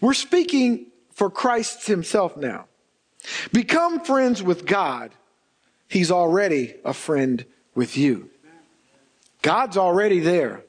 We're 0.00 0.14
speaking 0.14 0.86
for 1.16 1.30
Christ 1.30 1.86
himself 1.86 2.36
now. 2.36 2.66
Become 3.50 4.00
friends 4.00 4.42
with 4.42 4.66
God. 4.66 5.12
He's 5.88 6.10
already 6.10 6.74
a 6.84 6.92
friend 6.92 7.44
with 7.74 7.96
you. 7.96 8.28
God's 9.40 9.78
already 9.78 10.20
there. 10.20 10.62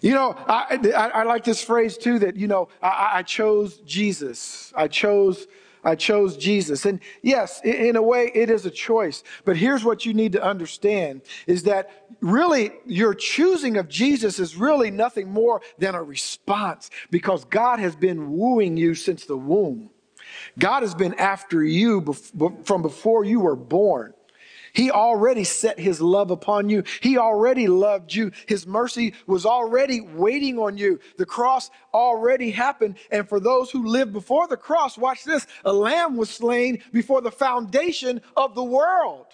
You 0.00 0.14
know, 0.14 0.34
I, 0.48 0.78
I, 0.96 1.08
I 1.08 1.22
like 1.24 1.44
this 1.44 1.62
phrase 1.62 1.98
too 1.98 2.18
that, 2.20 2.36
you 2.36 2.48
know, 2.48 2.68
I, 2.82 3.10
I 3.16 3.22
chose 3.22 3.76
Jesus. 3.80 4.72
I 4.74 4.88
chose 4.88 5.46
I 5.84 5.94
chose 5.94 6.36
Jesus. 6.36 6.86
And 6.86 7.00
yes, 7.22 7.60
in 7.62 7.96
a 7.96 8.02
way, 8.02 8.30
it 8.34 8.50
is 8.50 8.66
a 8.66 8.70
choice. 8.70 9.22
But 9.44 9.56
here's 9.56 9.84
what 9.84 10.06
you 10.06 10.14
need 10.14 10.32
to 10.32 10.42
understand 10.42 11.22
is 11.46 11.64
that 11.64 12.06
really 12.20 12.72
your 12.86 13.14
choosing 13.14 13.76
of 13.76 13.88
Jesus 13.88 14.38
is 14.38 14.56
really 14.56 14.90
nothing 14.90 15.30
more 15.30 15.60
than 15.78 15.94
a 15.94 16.02
response 16.02 16.90
because 17.10 17.44
God 17.44 17.78
has 17.78 17.94
been 17.94 18.32
wooing 18.32 18.76
you 18.76 18.94
since 18.94 19.26
the 19.26 19.36
womb. 19.36 19.90
God 20.58 20.82
has 20.82 20.94
been 20.94 21.14
after 21.14 21.62
you 21.62 22.14
from 22.64 22.82
before 22.82 23.24
you 23.24 23.40
were 23.40 23.56
born. 23.56 24.14
He 24.74 24.90
already 24.90 25.44
set 25.44 25.78
his 25.78 26.00
love 26.00 26.32
upon 26.32 26.68
you. 26.68 26.82
He 27.00 27.16
already 27.16 27.68
loved 27.68 28.12
you. 28.12 28.32
His 28.46 28.66
mercy 28.66 29.14
was 29.26 29.46
already 29.46 30.00
waiting 30.00 30.58
on 30.58 30.76
you. 30.76 30.98
The 31.16 31.24
cross 31.24 31.70
already 31.94 32.50
happened. 32.50 32.96
And 33.12 33.28
for 33.28 33.38
those 33.38 33.70
who 33.70 33.86
lived 33.86 34.12
before 34.12 34.48
the 34.48 34.56
cross, 34.56 34.98
watch 34.98 35.22
this 35.22 35.46
a 35.64 35.72
lamb 35.72 36.16
was 36.16 36.28
slain 36.28 36.82
before 36.92 37.20
the 37.20 37.30
foundation 37.30 38.20
of 38.36 38.56
the 38.56 38.64
world. 38.64 39.26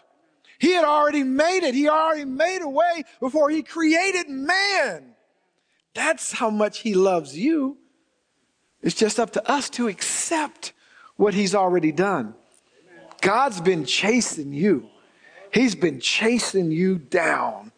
He 0.59 0.75
had 0.75 0.85
already 0.85 1.23
made 1.23 1.65
it. 1.65 1.75
He 1.75 1.89
already 1.89 2.27
made 2.27 2.61
a 2.61 2.69
way 2.69 3.05
before 3.19 3.49
he 3.49 3.63
created 3.63 4.29
man. 4.29 5.15
That's 5.95 6.33
how 6.33 6.51
much 6.51 6.81
he 6.81 6.93
loves 6.93 7.37
you. 7.37 7.79
It's 8.83 8.95
just 8.95 9.19
up 9.19 9.31
to 9.33 9.51
us 9.51 9.71
to 9.71 9.89
accept 9.89 10.75
what 11.17 11.33
he's 11.33 11.55
already 11.55 11.93
done. 11.93 12.35
God's 13.23 13.63
been 13.63 13.87
chasing 13.87 14.53
you. 14.53 14.91
He's 15.53 15.75
been 15.75 16.01
chasing 16.01 16.71
you 16.71 16.99
down. 16.99 17.73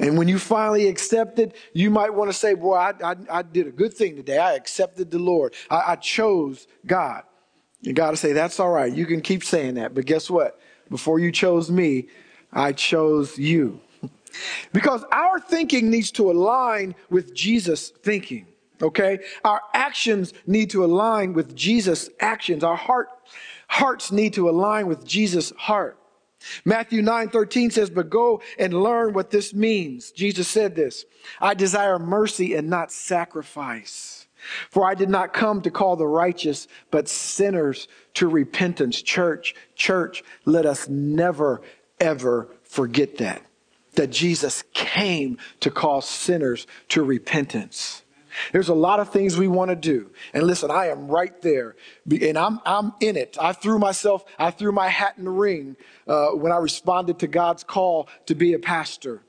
And 0.00 0.16
when 0.16 0.28
you 0.28 0.38
finally 0.38 0.88
accept 0.88 1.38
it, 1.38 1.54
you 1.74 1.90
might 1.90 2.12
want 2.12 2.30
to 2.30 2.36
say, 2.36 2.54
Boy, 2.54 2.74
I, 2.74 2.94
I, 3.04 3.16
I 3.30 3.42
did 3.42 3.66
a 3.66 3.70
good 3.70 3.92
thing 3.92 4.16
today. 4.16 4.38
I 4.38 4.54
accepted 4.54 5.10
the 5.10 5.18
Lord. 5.18 5.54
I, 5.68 5.92
I 5.92 5.96
chose 5.96 6.66
God. 6.86 7.24
You 7.82 7.92
got 7.92 8.10
to 8.12 8.16
say, 8.16 8.32
That's 8.32 8.58
all 8.58 8.70
right. 8.70 8.92
You 8.92 9.04
can 9.04 9.20
keep 9.20 9.44
saying 9.44 9.74
that. 9.74 9.94
But 9.94 10.06
guess 10.06 10.30
what? 10.30 10.58
Before 10.88 11.18
you 11.18 11.30
chose 11.30 11.70
me, 11.70 12.08
I 12.52 12.72
chose 12.72 13.38
you. 13.38 13.80
because 14.72 15.04
our 15.12 15.38
thinking 15.38 15.90
needs 15.90 16.10
to 16.12 16.30
align 16.30 16.94
with 17.10 17.34
Jesus' 17.34 17.90
thinking. 17.90 18.46
Okay? 18.82 19.18
Our 19.44 19.60
actions 19.74 20.32
need 20.46 20.70
to 20.70 20.84
align 20.84 21.34
with 21.34 21.54
Jesus' 21.54 22.08
actions. 22.20 22.64
Our 22.64 22.76
heart, 22.76 23.08
hearts 23.68 24.10
need 24.10 24.32
to 24.34 24.48
align 24.48 24.86
with 24.86 25.06
Jesus' 25.06 25.52
heart. 25.56 25.98
Matthew 26.64 27.02
9 27.02 27.28
13 27.28 27.70
says, 27.70 27.90
But 27.90 28.10
go 28.10 28.42
and 28.58 28.72
learn 28.74 29.12
what 29.12 29.30
this 29.30 29.52
means. 29.54 30.10
Jesus 30.10 30.48
said 30.48 30.74
this 30.74 31.04
I 31.40 31.54
desire 31.54 31.98
mercy 31.98 32.54
and 32.54 32.68
not 32.68 32.92
sacrifice. 32.92 34.26
For 34.70 34.88
I 34.88 34.94
did 34.94 35.10
not 35.10 35.34
come 35.34 35.60
to 35.62 35.70
call 35.70 35.96
the 35.96 36.06
righteous, 36.06 36.66
but 36.90 37.08
sinners 37.08 37.88
to 38.14 38.26
repentance. 38.26 39.02
Church, 39.02 39.54
church, 39.74 40.24
let 40.46 40.64
us 40.64 40.88
never, 40.88 41.60
ever 42.00 42.48
forget 42.62 43.18
that. 43.18 43.42
That 43.96 44.10
Jesus 44.10 44.64
came 44.72 45.36
to 45.60 45.70
call 45.70 46.00
sinners 46.00 46.66
to 46.88 47.02
repentance. 47.02 48.02
There's 48.52 48.68
a 48.68 48.74
lot 48.74 49.00
of 49.00 49.10
things 49.10 49.36
we 49.36 49.48
want 49.48 49.70
to 49.70 49.76
do. 49.76 50.10
And 50.32 50.44
listen, 50.44 50.70
I 50.70 50.88
am 50.88 51.08
right 51.08 51.40
there. 51.42 51.76
And 52.10 52.36
I'm, 52.36 52.60
I'm 52.64 52.92
in 53.00 53.16
it. 53.16 53.36
I 53.40 53.52
threw 53.52 53.78
myself, 53.78 54.24
I 54.38 54.50
threw 54.50 54.72
my 54.72 54.88
hat 54.88 55.14
in 55.18 55.24
the 55.24 55.30
ring 55.30 55.76
uh, 56.06 56.28
when 56.30 56.52
I 56.52 56.56
responded 56.56 57.18
to 57.20 57.26
God's 57.26 57.64
call 57.64 58.08
to 58.26 58.34
be 58.34 58.52
a 58.54 58.58
pastor. 58.58 59.22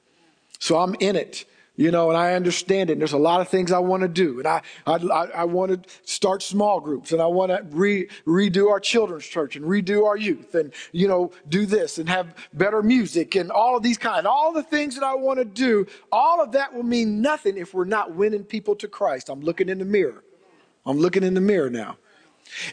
So 0.60 0.80
I'm 0.80 0.96
in 1.00 1.16
it. 1.16 1.46
You 1.82 1.90
know, 1.90 2.10
and 2.10 2.18
I 2.18 2.34
understand 2.36 2.92
it. 2.92 2.94
And 2.94 3.02
there's 3.02 3.14
a 3.14 3.18
lot 3.18 3.42
of 3.42 3.48
things 3.48 3.72
I 3.72 3.80
want 3.80 4.02
to 4.04 4.08
do. 4.08 4.38
And 4.38 4.48
I, 4.48 4.62
I, 4.86 4.98
I 4.98 5.44
want 5.46 5.84
to 5.84 5.90
start 6.04 6.44
small 6.44 6.80
groups 6.80 7.12
and 7.12 7.20
I 7.20 7.26
want 7.26 7.50
to 7.52 7.66
re, 7.76 8.08
redo 8.28 8.70
our 8.70 8.80
children's 8.80 9.26
church 9.26 9.56
and 9.56 9.66
redo 9.66 10.06
our 10.06 10.16
youth 10.16 10.54
and, 10.54 10.72
you 10.92 11.08
know, 11.08 11.32
do 11.50 11.66
this 11.66 11.98
and 11.98 12.08
have 12.08 12.36
better 12.54 12.84
music 12.84 13.34
and 13.36 13.50
all 13.50 13.76
of 13.76 13.82
these 13.82 13.98
kind, 13.98 14.28
all 14.28 14.54
the 14.54 14.62
things 14.62 14.94
that 14.94 15.04
I 15.04 15.16
want 15.16 15.40
to 15.40 15.46
do. 15.46 15.88
All 16.12 16.40
of 16.40 16.52
that 16.52 16.72
will 16.72 16.84
mean 16.84 17.20
nothing 17.20 17.58
if 17.58 17.74
we're 17.74 17.86
not 17.86 18.14
winning 18.14 18.44
people 18.44 18.76
to 18.76 18.88
Christ. 18.88 19.30
I'm 19.30 19.42
looking 19.42 19.68
in 19.68 19.80
the 19.80 19.86
mirror. 19.86 20.24
I'm 20.86 21.00
looking 21.00 21.24
in 21.24 21.34
the 21.34 21.42
mirror 21.42 21.72
now. 21.72 21.98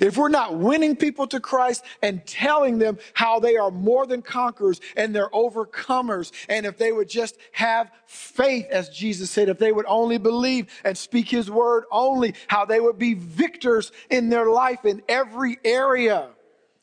If 0.00 0.16
we're 0.16 0.28
not 0.28 0.56
winning 0.56 0.96
people 0.96 1.26
to 1.28 1.40
Christ 1.40 1.84
and 2.02 2.24
telling 2.26 2.78
them 2.78 2.98
how 3.14 3.38
they 3.38 3.56
are 3.56 3.70
more 3.70 4.06
than 4.06 4.22
conquerors 4.22 4.80
and 4.96 5.14
they're 5.14 5.30
overcomers, 5.30 6.32
and 6.48 6.66
if 6.66 6.78
they 6.78 6.92
would 6.92 7.08
just 7.08 7.36
have 7.52 7.90
faith, 8.06 8.66
as 8.70 8.88
Jesus 8.88 9.30
said, 9.30 9.48
if 9.48 9.58
they 9.58 9.72
would 9.72 9.86
only 9.86 10.18
believe 10.18 10.66
and 10.84 10.96
speak 10.96 11.28
his 11.28 11.50
word 11.50 11.84
only, 11.90 12.34
how 12.48 12.64
they 12.64 12.80
would 12.80 12.98
be 12.98 13.14
victors 13.14 13.92
in 14.10 14.28
their 14.28 14.50
life 14.50 14.84
in 14.84 15.02
every 15.08 15.58
area. 15.64 16.30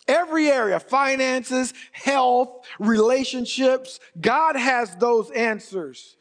Every 0.07 0.49
area, 0.49 0.79
finances, 0.79 1.73
health, 1.91 2.67
relationships, 2.77 3.99
God 4.21 4.55
has 4.55 4.95
those 4.97 5.31
answers. 5.31 6.15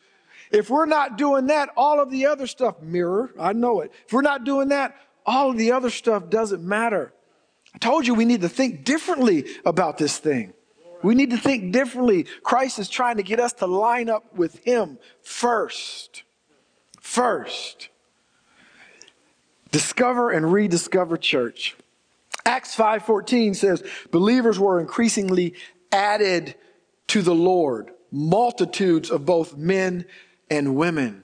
If 0.51 0.71
we're 0.71 0.87
not 0.87 1.19
doing 1.19 1.49
that, 1.49 1.71
all 1.77 2.01
of 2.01 2.11
the 2.11 2.27
other 2.27 2.47
stuff, 2.47 2.81
mirror, 2.81 3.31
I 3.39 3.53
know 3.53 3.81
it. 3.81 3.93
If 4.07 4.13
we're 4.13 4.23
not 4.23 4.45
doing 4.45 4.69
that, 4.69 4.97
all 5.27 5.51
of 5.51 5.57
the 5.57 5.73
other 5.73 5.91
stuff 5.91 6.29
doesn't 6.31 6.63
matter. 6.63 7.13
I 7.75 7.79
told 7.79 8.07
you 8.07 8.15
we 8.15 8.25
need 8.25 8.43
to 8.43 8.49
think 8.49 8.85
differently 8.85 9.47
about 9.65 9.99
this 9.99 10.19
thing. 10.19 10.53
We 11.03 11.15
need 11.15 11.31
to 11.31 11.37
think 11.37 11.73
differently. 11.73 12.27
Christ 12.43 12.79
is 12.79 12.89
trying 12.89 13.19
to 13.19 13.23
get 13.23 13.39
us 13.39 13.53
to 13.55 13.67
line 13.67 14.09
up 14.09 14.35
with 14.35 14.65
Him 14.65 14.99
first. 15.23 16.23
First. 17.01 17.91
Discover 19.71 20.31
and 20.31 20.51
rediscover 20.51 21.17
church. 21.17 21.77
Acts 22.47 22.75
5:14 22.77 23.55
says 23.55 23.83
believers 24.11 24.59
were 24.59 24.81
increasingly 24.81 25.55
added 25.91 26.55
to 27.09 27.23
the 27.23 27.35
Lord, 27.35 27.91
multitudes 28.11 29.11
of 29.11 29.27
both 29.27 29.57
men 29.57 30.07
and 30.49 30.77
women. 30.77 31.24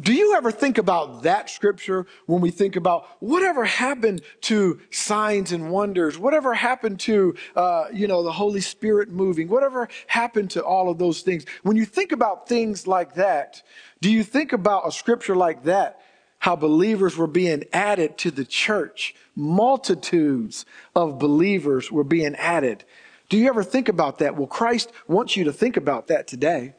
Do 0.00 0.12
you 0.12 0.34
ever 0.34 0.50
think 0.50 0.78
about 0.78 1.22
that 1.22 1.48
scripture 1.48 2.06
when 2.26 2.40
we 2.40 2.50
think 2.50 2.74
about 2.74 3.06
whatever 3.20 3.64
happened 3.64 4.22
to 4.42 4.80
signs 4.90 5.52
and 5.52 5.70
wonders? 5.70 6.18
Whatever 6.18 6.52
happened 6.52 6.98
to, 7.00 7.36
uh, 7.54 7.84
you 7.92 8.08
know, 8.08 8.24
the 8.24 8.32
Holy 8.32 8.60
Spirit 8.60 9.10
moving? 9.10 9.48
Whatever 9.48 9.88
happened 10.08 10.50
to 10.50 10.64
all 10.64 10.90
of 10.90 10.98
those 10.98 11.20
things? 11.20 11.44
When 11.62 11.76
you 11.76 11.84
think 11.84 12.10
about 12.10 12.48
things 12.48 12.88
like 12.88 13.14
that, 13.14 13.62
do 14.00 14.10
you 14.10 14.24
think 14.24 14.52
about 14.52 14.88
a 14.88 14.90
scripture 14.90 15.36
like 15.36 15.62
that? 15.62 16.00
How 16.40 16.56
believers 16.56 17.16
were 17.16 17.28
being 17.28 17.62
added 17.72 18.18
to 18.18 18.32
the 18.32 18.44
church. 18.44 19.14
Multitudes 19.36 20.66
of 20.96 21.20
believers 21.20 21.92
were 21.92 22.04
being 22.04 22.34
added. 22.34 22.84
Do 23.28 23.38
you 23.38 23.48
ever 23.48 23.62
think 23.62 23.88
about 23.88 24.18
that? 24.18 24.36
Well, 24.36 24.48
Christ 24.48 24.90
wants 25.06 25.36
you 25.36 25.44
to 25.44 25.52
think 25.52 25.76
about 25.76 26.08
that 26.08 26.26
today. 26.26 26.74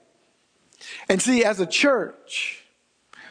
And 1.07 1.21
see, 1.21 1.45
as 1.45 1.61
a 1.61 1.65
church, 1.65 2.64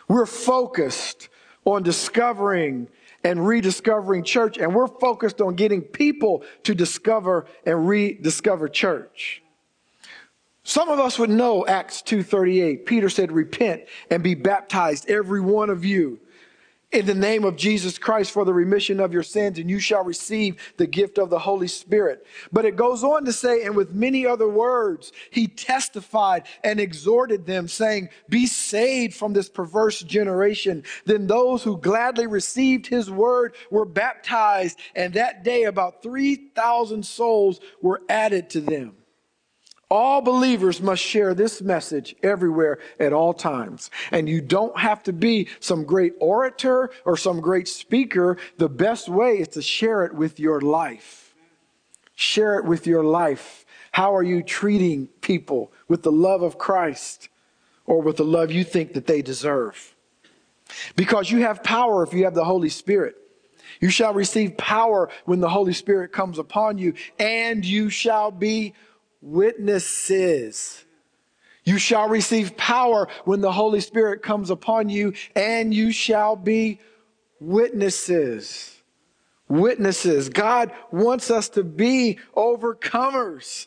we're 0.09 0.27
focused 0.27 1.29
on 1.64 1.83
discovering 1.83 2.88
and 3.23 3.47
rediscovering 3.47 4.23
church, 4.23 4.59
and 4.59 4.75
we're 4.75 4.87
focused 4.87 5.40
on 5.40 5.55
getting 5.55 5.81
people 5.81 6.45
to 6.62 6.75
discover 6.75 7.47
and 7.64 7.88
rediscover 7.88 8.69
church. 8.69 9.43
Some 10.62 10.88
of 10.88 10.99
us 10.99 11.19
would 11.19 11.31
know 11.31 11.67
Acts 11.67 12.03
2:38. 12.03 12.87
Peter 12.87 13.09
said, 13.09 13.33
"Repent 13.33 13.83
and 14.11 14.23
be 14.23 14.35
baptized 14.35 15.09
every 15.11 15.40
one 15.40 15.71
of 15.71 15.85
you 15.85 16.21
in 16.94 17.07
the 17.07 17.14
name 17.14 17.44
of 17.44 17.57
Jesus 17.57 17.98
Christ 17.98 18.30
for 18.30 18.44
the 18.44 18.54
remission 18.54 19.00
of 19.00 19.12
your 19.12 19.24
sins, 19.24 19.59
and 19.59 19.68
you 19.68 19.80
shall 19.80 20.04
receive 20.04 20.74
the 20.76 20.87
gift 20.87 21.18
of 21.18 21.28
the 21.28 21.38
Holy 21.40 21.66
Spirit. 21.66 22.24
But 22.52 22.64
it 22.64 22.76
goes 22.76 23.02
on 23.02 23.24
to 23.24 23.33
say, 23.33 23.64
and 23.64 23.74
with 23.74 23.92
many 23.92 24.24
other 24.24 24.48
words, 24.48 25.11
he 25.30 25.48
testified 25.48 26.46
and 26.62 26.78
exhorted 26.78 27.46
them, 27.46 27.66
saying, 27.66 28.11
Be 28.28 28.46
saved 28.46 29.14
from 29.14 29.33
this 29.33 29.48
perverse 29.48 30.02
generation. 30.02 30.85
Then 31.04 31.26
those 31.26 31.64
who 31.64 31.78
gladly 31.78 32.28
received 32.28 32.87
his 32.87 33.11
word 33.11 33.57
were 33.72 33.85
baptized, 33.85 34.78
and 34.94 35.14
that 35.14 35.42
day 35.42 35.64
about 35.64 36.02
3,000 36.02 37.04
souls 37.04 37.61
were 37.83 38.02
added 38.09 38.50
to 38.50 38.61
them. 38.61 38.94
All 39.90 40.20
believers 40.20 40.81
must 40.81 41.03
share 41.03 41.35
this 41.35 41.61
message 41.61 42.16
everywhere 42.23 42.79
at 42.99 43.12
all 43.12 43.35
times. 43.35 43.90
And 44.11 44.29
you 44.29 44.40
don't 44.40 44.77
have 44.79 45.03
to 45.05 45.12
be 45.12 45.49
some 45.61 45.85
great 45.85 46.14
orator 46.20 46.90
or 47.05 47.16
some 47.16 47.40
great 47.40 47.68
speaker. 47.68 48.38
The 48.59 48.68
best 48.68 49.09
way 49.09 49.38
is 49.38 49.49
to 49.49 49.62
share 49.62 50.05
it 50.05 50.14
with 50.14 50.40
your 50.40 50.61
life. 50.61 51.35
Share 52.16 52.59
it 52.59 52.64
with 52.64 52.87
your 52.87 53.05
life. 53.05 53.66
How 53.92 54.14
are 54.16 54.23
you 54.23 54.42
treating 54.42 55.07
people 55.20 55.73
with 55.87 56.03
the 56.03 56.12
love 56.12 56.42
of 56.42 56.59
Christ 56.59 57.29
or 57.87 58.01
with 58.03 58.16
the 58.16 58.25
love 58.25 58.51
you 58.51 58.64
think 58.64 58.94
that 58.94 59.07
they 59.07 59.23
deserve? 59.23 59.94
Because 60.97 61.31
you 61.31 61.42
have 61.42 61.62
power 61.62 62.03
if 62.03 62.12
you 62.12 62.25
have 62.25 62.35
the 62.35 62.44
Holy 62.44 62.68
Spirit. 62.68 63.16
You 63.81 63.90
shall 63.90 64.14
receive 64.14 64.57
power 64.57 65.11
when 65.25 65.40
the 65.40 65.49
Holy 65.49 65.73
Spirit 65.73 66.12
comes 66.12 66.38
upon 66.38 66.79
you, 66.79 66.94
and 67.18 67.64
you 67.64 67.90
shall 67.90 68.31
be 68.31 68.75
witnesses. 69.24 70.84
You 71.64 71.78
shall 71.78 72.08
receive 72.08 72.56
power 72.56 73.08
when 73.24 73.40
the 73.40 73.52
Holy 73.52 73.80
Spirit 73.80 74.22
comes 74.22 74.50
upon 74.50 74.90
you, 74.90 75.14
and 75.34 75.72
you 75.72 75.92
shall 75.92 76.37
be 76.37 76.78
witnesses. 77.40 78.82
Witnesses. 79.48 80.28
God 80.28 80.72
wants 80.90 81.30
us 81.30 81.48
to 81.50 81.64
be 81.64 82.18
overcomers. 82.37 83.66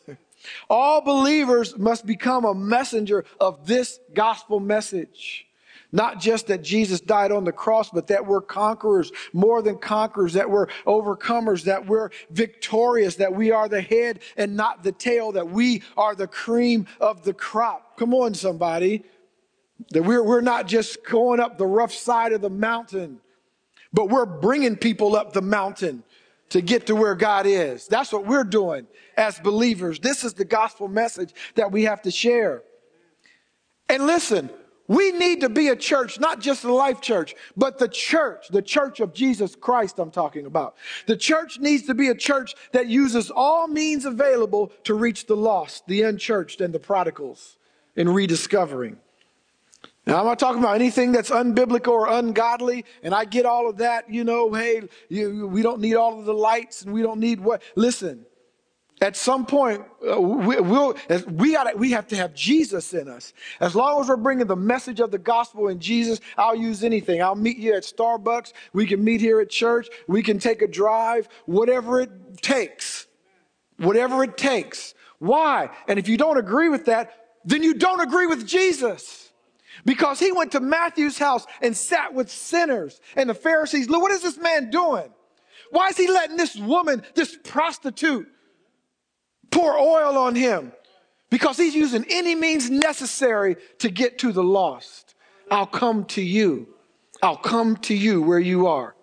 All 0.70 1.00
believers 1.00 1.76
must 1.76 2.06
become 2.06 2.44
a 2.44 2.54
messenger 2.54 3.24
of 3.40 3.66
this 3.66 3.98
gospel 4.14 4.60
message. 4.60 5.47
Not 5.90 6.20
just 6.20 6.48
that 6.48 6.62
Jesus 6.62 7.00
died 7.00 7.32
on 7.32 7.44
the 7.44 7.52
cross, 7.52 7.90
but 7.90 8.08
that 8.08 8.26
we're 8.26 8.42
conquerors, 8.42 9.10
more 9.32 9.62
than 9.62 9.78
conquerors, 9.78 10.34
that 10.34 10.50
we're 10.50 10.66
overcomers, 10.86 11.64
that 11.64 11.86
we're 11.86 12.10
victorious, 12.30 13.16
that 13.16 13.34
we 13.34 13.50
are 13.50 13.68
the 13.68 13.80
head 13.80 14.20
and 14.36 14.54
not 14.54 14.82
the 14.82 14.92
tail, 14.92 15.32
that 15.32 15.48
we 15.48 15.82
are 15.96 16.14
the 16.14 16.26
cream 16.26 16.86
of 17.00 17.24
the 17.24 17.32
crop. 17.32 17.96
Come 17.96 18.12
on, 18.12 18.34
somebody. 18.34 19.02
That 19.92 20.02
we're, 20.02 20.22
we're 20.22 20.42
not 20.42 20.66
just 20.66 21.06
going 21.06 21.40
up 21.40 21.56
the 21.56 21.66
rough 21.66 21.92
side 21.92 22.32
of 22.32 22.42
the 22.42 22.50
mountain, 22.50 23.20
but 23.92 24.10
we're 24.10 24.26
bringing 24.26 24.76
people 24.76 25.16
up 25.16 25.32
the 25.32 25.40
mountain 25.40 26.02
to 26.50 26.60
get 26.60 26.86
to 26.86 26.96
where 26.96 27.14
God 27.14 27.46
is. 27.46 27.86
That's 27.86 28.12
what 28.12 28.26
we're 28.26 28.44
doing 28.44 28.86
as 29.16 29.38
believers. 29.38 30.00
This 30.00 30.24
is 30.24 30.34
the 30.34 30.44
gospel 30.44 30.88
message 30.88 31.32
that 31.54 31.72
we 31.72 31.84
have 31.84 32.02
to 32.02 32.10
share. 32.10 32.62
And 33.88 34.06
listen, 34.06 34.50
we 34.88 35.12
need 35.12 35.42
to 35.42 35.50
be 35.50 35.68
a 35.68 35.76
church, 35.76 36.18
not 36.18 36.40
just 36.40 36.64
a 36.64 36.72
life 36.72 37.02
church, 37.02 37.36
but 37.56 37.78
the 37.78 37.88
church, 37.88 38.48
the 38.48 38.62
church 38.62 39.00
of 39.00 39.12
Jesus 39.12 39.54
Christ, 39.54 39.98
I'm 39.98 40.10
talking 40.10 40.46
about. 40.46 40.76
The 41.06 41.16
church 41.16 41.60
needs 41.60 41.84
to 41.86 41.94
be 41.94 42.08
a 42.08 42.14
church 42.14 42.54
that 42.72 42.88
uses 42.88 43.30
all 43.30 43.68
means 43.68 44.06
available 44.06 44.72
to 44.84 44.94
reach 44.94 45.26
the 45.26 45.36
lost, 45.36 45.86
the 45.86 46.02
unchurched, 46.02 46.62
and 46.62 46.74
the 46.74 46.80
prodigals 46.80 47.58
in 47.96 48.08
rediscovering. 48.08 48.96
Now, 50.06 50.20
I'm 50.20 50.24
not 50.24 50.38
talking 50.38 50.60
about 50.62 50.76
anything 50.76 51.12
that's 51.12 51.28
unbiblical 51.28 51.88
or 51.88 52.08
ungodly, 52.08 52.86
and 53.02 53.14
I 53.14 53.26
get 53.26 53.44
all 53.44 53.68
of 53.68 53.76
that, 53.76 54.08
you 54.08 54.24
know, 54.24 54.50
hey, 54.54 54.88
you, 55.10 55.46
we 55.46 55.60
don't 55.60 55.80
need 55.82 55.96
all 55.96 56.18
of 56.18 56.24
the 56.24 56.32
lights 56.32 56.80
and 56.80 56.94
we 56.94 57.02
don't 57.02 57.20
need 57.20 57.40
what. 57.40 57.60
Listen, 57.76 58.24
at 59.00 59.16
some 59.16 59.46
point, 59.46 59.82
uh, 60.10 60.20
we, 60.20 60.60
we'll, 60.60 60.96
we, 61.30 61.52
gotta, 61.52 61.76
we 61.76 61.92
have 61.92 62.08
to 62.08 62.16
have 62.16 62.34
Jesus 62.34 62.94
in 62.94 63.08
us. 63.08 63.32
As 63.60 63.76
long 63.76 64.00
as 64.00 64.08
we're 64.08 64.16
bringing 64.16 64.46
the 64.46 64.56
message 64.56 65.00
of 65.00 65.10
the 65.10 65.18
gospel 65.18 65.68
in 65.68 65.78
Jesus, 65.78 66.20
I'll 66.36 66.56
use 66.56 66.82
anything. 66.82 67.22
I'll 67.22 67.36
meet 67.36 67.58
you 67.58 67.74
at 67.74 67.84
Starbucks. 67.84 68.52
We 68.72 68.86
can 68.86 69.02
meet 69.04 69.20
here 69.20 69.40
at 69.40 69.50
church. 69.50 69.88
We 70.08 70.22
can 70.22 70.38
take 70.38 70.62
a 70.62 70.66
drive, 70.66 71.28
whatever 71.46 72.00
it 72.00 72.10
takes. 72.42 73.06
Whatever 73.76 74.24
it 74.24 74.36
takes. 74.36 74.94
Why? 75.20 75.70
And 75.86 75.98
if 75.98 76.08
you 76.08 76.16
don't 76.16 76.38
agree 76.38 76.68
with 76.68 76.86
that, 76.86 77.12
then 77.44 77.62
you 77.62 77.74
don't 77.74 78.00
agree 78.00 78.26
with 78.26 78.46
Jesus. 78.46 79.30
Because 79.84 80.18
he 80.18 80.32
went 80.32 80.52
to 80.52 80.60
Matthew's 80.60 81.18
house 81.18 81.46
and 81.62 81.76
sat 81.76 82.12
with 82.12 82.30
sinners. 82.30 83.00
And 83.14 83.30
the 83.30 83.34
Pharisees, 83.34 83.88
look, 83.88 84.02
what 84.02 84.10
is 84.10 84.22
this 84.22 84.36
man 84.36 84.70
doing? 84.70 85.08
Why 85.70 85.88
is 85.88 85.96
he 85.96 86.10
letting 86.10 86.36
this 86.36 86.56
woman, 86.56 87.04
this 87.14 87.38
prostitute, 87.44 88.26
pour 89.50 89.78
oil 89.78 90.16
on 90.16 90.34
him 90.34 90.72
because 91.30 91.56
he's 91.56 91.74
using 91.74 92.04
any 92.08 92.34
means 92.34 92.70
necessary 92.70 93.56
to 93.78 93.90
get 93.90 94.18
to 94.18 94.32
the 94.32 94.42
lost. 94.42 95.14
I'll 95.50 95.66
come 95.66 96.04
to 96.06 96.22
you. 96.22 96.68
I'll 97.22 97.36
come 97.36 97.76
to 97.78 97.94
you 97.94 98.22
where 98.22 98.38
you 98.38 98.66
are. 98.66 98.94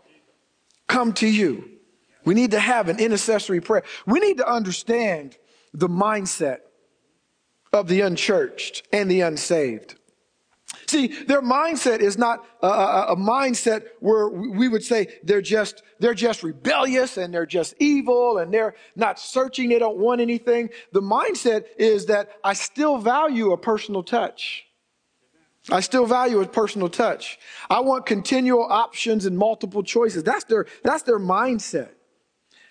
Come 0.88 1.14
to 1.14 1.28
you. 1.28 1.70
We 2.24 2.34
need 2.34 2.52
to 2.52 2.60
have 2.60 2.90
an 2.90 3.00
intercessory 3.00 3.62
prayer. 3.62 3.84
We 4.06 4.20
need 4.20 4.38
to 4.38 4.48
understand 4.48 5.38
the 5.74 5.90
mindset 5.90 6.60
of 7.74 7.88
the 7.88 8.02
unchurched 8.02 8.84
and 8.92 9.10
the 9.10 9.22
unsaved. 9.22 9.96
See, 10.88 11.08
their 11.08 11.42
mindset 11.42 12.00
is 12.00 12.18
not 12.18 12.46
a, 12.62 12.68
a, 12.68 13.16
mindset 13.16 13.86
where 14.00 14.30
we 14.30 14.68
would 14.68 14.84
say 14.84 15.08
they're 15.24 15.42
just, 15.42 15.82
they're 16.00 16.14
just 16.14 16.44
rebellious 16.44 17.18
and 17.18 17.34
they're 17.34 17.46
just 17.46 17.74
evil 17.80 18.38
and 18.38 18.54
they're 18.54 18.76
not 18.96 19.20
searching. 19.20 19.70
They 19.70 19.80
don't 19.80 19.98
want 19.98 20.22
anything. 20.22 20.70
The 20.92 21.02
mindset 21.02 21.66
is 21.78 22.06
that 22.08 22.30
I 22.44 22.54
still 22.54 22.98
value 22.98 23.52
a 23.52 23.58
personal 23.58 24.04
touch. 24.04 24.66
I 25.72 25.80
still 25.80 26.06
value 26.06 26.42
a 26.42 26.48
personal 26.48 26.90
touch. 26.90 27.40
I 27.70 27.80
want 27.80 28.06
continual 28.06 28.64
options 28.64 29.26
and 29.26 29.36
multiple 29.36 29.82
choices. 29.82 30.24
That's 30.24 30.44
their, 30.44 30.68
that's 30.84 31.04
their 31.04 31.20
mindset. 31.20 31.90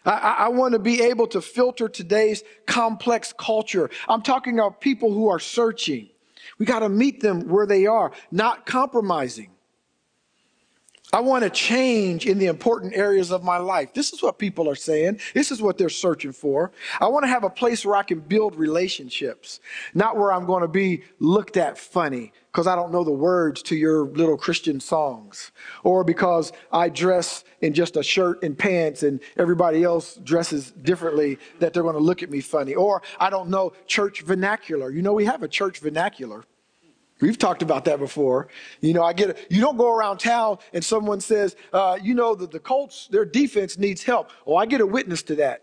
I, 0.04 0.36
I, 0.38 0.48
want 0.48 0.74
to 0.74 0.78
be 0.78 1.02
able 1.02 1.26
to 1.28 1.40
filter 1.40 1.88
today's 1.88 2.44
complex 2.66 3.32
culture. 3.36 3.90
I'm 4.06 4.22
talking 4.22 4.58
about 4.58 4.80
people 4.80 5.12
who 5.12 5.28
are 5.28 5.38
searching. 5.38 6.10
We 6.58 6.66
got 6.66 6.80
to 6.80 6.88
meet 6.88 7.20
them 7.20 7.48
where 7.48 7.66
they 7.66 7.86
are, 7.86 8.12
not 8.30 8.66
compromising. 8.66 9.50
I 11.14 11.20
want 11.20 11.44
to 11.44 11.50
change 11.50 12.26
in 12.26 12.38
the 12.38 12.46
important 12.46 12.92
areas 12.92 13.30
of 13.30 13.44
my 13.44 13.56
life. 13.56 13.94
This 13.94 14.12
is 14.12 14.20
what 14.20 14.36
people 14.36 14.68
are 14.68 14.74
saying. 14.74 15.20
This 15.32 15.52
is 15.52 15.62
what 15.62 15.78
they're 15.78 15.88
searching 15.88 16.32
for. 16.32 16.72
I 17.00 17.06
want 17.06 17.22
to 17.22 17.28
have 17.28 17.44
a 17.44 17.50
place 17.50 17.86
where 17.86 17.94
I 17.94 18.02
can 18.02 18.18
build 18.18 18.56
relationships, 18.56 19.60
not 19.94 20.16
where 20.16 20.32
I'm 20.32 20.44
going 20.44 20.62
to 20.62 20.68
be 20.68 21.04
looked 21.20 21.56
at 21.56 21.78
funny 21.78 22.32
because 22.50 22.66
I 22.66 22.74
don't 22.74 22.90
know 22.90 23.04
the 23.04 23.12
words 23.12 23.62
to 23.64 23.76
your 23.76 24.06
little 24.06 24.36
Christian 24.36 24.80
songs, 24.80 25.52
or 25.84 26.02
because 26.02 26.52
I 26.72 26.88
dress 26.88 27.44
in 27.60 27.74
just 27.74 27.96
a 27.96 28.02
shirt 28.02 28.42
and 28.42 28.58
pants 28.58 29.04
and 29.04 29.20
everybody 29.36 29.84
else 29.84 30.16
dresses 30.16 30.72
differently 30.72 31.38
that 31.60 31.72
they're 31.72 31.84
going 31.84 31.94
to 31.94 32.00
look 32.00 32.24
at 32.24 32.30
me 32.30 32.40
funny, 32.40 32.74
or 32.74 33.02
I 33.20 33.30
don't 33.30 33.50
know 33.50 33.72
church 33.86 34.22
vernacular. 34.22 34.90
You 34.90 35.02
know, 35.02 35.12
we 35.12 35.26
have 35.26 35.44
a 35.44 35.48
church 35.48 35.78
vernacular. 35.78 36.42
We've 37.24 37.38
talked 37.38 37.62
about 37.62 37.86
that 37.86 37.98
before. 37.98 38.48
You 38.82 38.92
know, 38.92 39.02
I 39.02 39.14
get 39.14 39.30
it. 39.30 39.46
You 39.48 39.62
don't 39.62 39.78
go 39.78 39.90
around 39.90 40.18
town 40.18 40.58
and 40.74 40.84
someone 40.84 41.20
says, 41.20 41.56
uh, 41.72 41.98
you 42.02 42.12
know, 42.12 42.34
the, 42.34 42.46
the 42.46 42.60
Colts, 42.60 43.08
their 43.10 43.24
defense 43.24 43.78
needs 43.78 44.02
help. 44.02 44.30
Oh, 44.46 44.56
I 44.56 44.66
get 44.66 44.82
a 44.82 44.86
witness 44.86 45.22
to 45.22 45.36
that. 45.36 45.62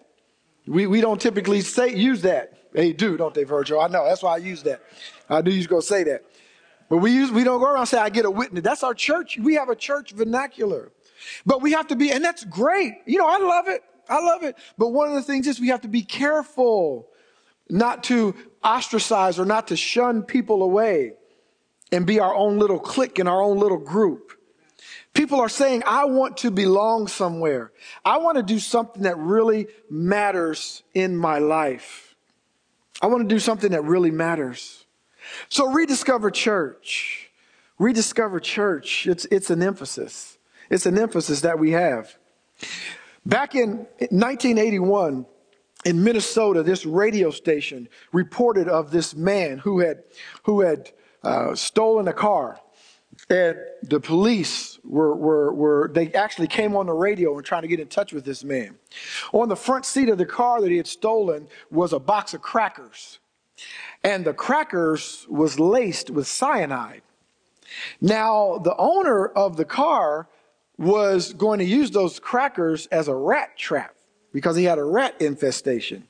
We, 0.65 0.88
we 0.88 1.02
don't 1.02 1.21
typically 1.21 1.62
say 1.62 1.95
use 1.95 2.24
that. 2.24 2.74
They 2.74 2.93
do, 2.93 3.15
don't 3.15 3.36
they, 3.36 3.43
Virgil? 3.43 3.80
I 3.80 3.89
know. 3.89 4.04
That's 4.06 4.24
why 4.24 4.34
I 4.34 4.38
use 4.38 4.63
that. 4.63 4.82
I 5.30 5.43
knew 5.43 5.52
you 5.52 5.60
was 5.60 5.67
going 5.67 5.84
to 5.84 5.88
say 5.88 6.04
that. 6.06 6.24
But 6.89 6.97
we 6.97 7.12
use 7.12 7.30
we 7.30 7.43
don't 7.43 7.60
go 7.60 7.67
around 7.67 7.82
and 7.82 7.89
say, 7.89 8.00
I 8.00 8.10
get 8.10 8.26
a 8.26 8.32
witness. 8.32 8.63
That's 8.63 8.82
our 8.82 8.95
church. 8.95 9.38
We 9.38 9.54
have 9.54 9.69
a 9.69 9.76
church 9.76 10.13
vernacular. 10.13 10.91
But 11.45 11.62
we 11.62 11.74
have 11.74 11.86
to 11.89 11.95
be, 11.95 12.12
and 12.12 12.26
that's 12.26 12.43
great. 12.43 12.93
You 13.06 13.19
know, 13.19 13.28
I 13.28 13.38
love 13.38 13.67
it. 13.67 13.84
I 14.10 14.19
love 14.19 14.41
it. 14.41 14.56
But 14.80 14.88
one 14.88 15.10
of 15.10 15.13
the 15.13 15.21
things 15.21 15.45
is 15.45 15.60
we 15.60 15.67
have 15.67 15.82
to 15.82 15.88
be 15.88 16.02
careful 16.02 17.10
not 17.69 18.04
to 18.06 18.34
ostracize 18.63 19.38
or 19.38 19.45
not 19.45 19.67
to 19.67 19.76
shun 19.76 20.24
people 20.24 20.63
away 20.63 21.13
and 21.91 22.06
be 22.06 22.19
our 22.19 22.34
own 22.34 22.60
little 22.60 22.80
clique 22.80 23.19
in 23.19 23.27
our 23.27 23.41
own 23.41 23.58
little 23.60 23.77
group. 23.77 24.32
People 25.13 25.41
are 25.41 25.49
saying, 25.49 25.84
I 25.86 26.06
want 26.06 26.38
to 26.38 26.51
belong 26.51 27.08
somewhere. 27.08 27.71
I 28.06 28.17
want 28.17 28.38
to 28.38 28.43
do 28.43 28.60
something 28.60 29.04
that 29.04 29.17
really 29.17 29.67
matters 29.89 30.84
in 30.93 31.17
my 31.17 31.39
life. 31.39 32.15
I 33.01 33.08
want 33.08 33.27
to 33.27 33.36
do 33.36 33.39
something 33.39 33.71
that 33.71 33.84
really 33.84 34.12
matters. 34.12 34.86
So 35.49 35.71
rediscover 35.71 36.32
church. 36.32 37.30
Rediscover 37.77 38.39
church. 38.39 39.08
It's, 39.08 39.25
it's 39.25 39.49
an 39.49 39.62
emphasis. 39.62 40.38
It's 40.69 40.86
an 40.86 40.97
emphasis 40.97 41.41
that 41.41 41.60
we 41.60 41.71
have. 41.71 42.15
Back 43.25 43.56
in 43.56 43.88
1981, 43.97 45.25
in 45.84 46.04
Minnesota, 46.04 46.63
this 46.63 46.86
radio 46.86 47.32
station 47.32 47.89
reported 48.13 48.67
of 48.69 48.91
this 48.91 49.15
man 49.15 49.58
who 49.58 49.80
had, 49.80 50.04
who 50.43 50.62
had 50.62 50.91
uh, 51.23 51.55
stolen 51.55 52.07
a 52.07 52.13
car. 52.13 52.60
And 53.29 53.57
the 53.84 53.99
police 53.99 54.79
were, 54.84 55.15
were, 55.15 55.53
were, 55.53 55.91
they 55.93 56.12
actually 56.13 56.47
came 56.47 56.75
on 56.75 56.88
the 56.88 56.93
radio 56.93 57.36
and 57.36 57.45
trying 57.45 57.62
to 57.62 57.67
get 57.67 57.79
in 57.79 57.88
touch 57.88 58.13
with 58.13 58.25
this 58.25 58.43
man. 58.43 58.75
On 59.31 59.47
the 59.47 59.55
front 59.55 59.86
seat 59.86 60.10
of 60.10 60.17
the 60.17 60.25
car 60.25 60.62
that 60.62 60.71
he 60.71 60.77
had 60.77 60.88
stolen 60.88 61.47
was 61.69 61.93
a 61.93 61.99
box 61.99 62.34
of 62.34 62.41
crackers. 62.41 63.19
And 64.03 64.25
the 64.25 64.34
crackers 64.34 65.27
was 65.29 65.60
laced 65.60 66.10
with 66.10 66.27
cyanide. 66.27 67.03
Now, 68.01 68.57
the 68.57 68.75
owner 68.77 69.27
of 69.27 69.55
the 69.55 69.65
car 69.65 70.27
was 70.77 71.34
going 71.34 71.60
to 71.60 71.65
use 71.65 71.91
those 71.91 72.19
crackers 72.19 72.88
as 72.88 73.07
a 73.07 73.15
rat 73.15 73.57
trap 73.57 73.95
because 74.34 74.55
he 74.55 74.63
had 74.63 74.79
a 74.79 74.84
rat 74.84 75.21
infestation. 75.21 76.07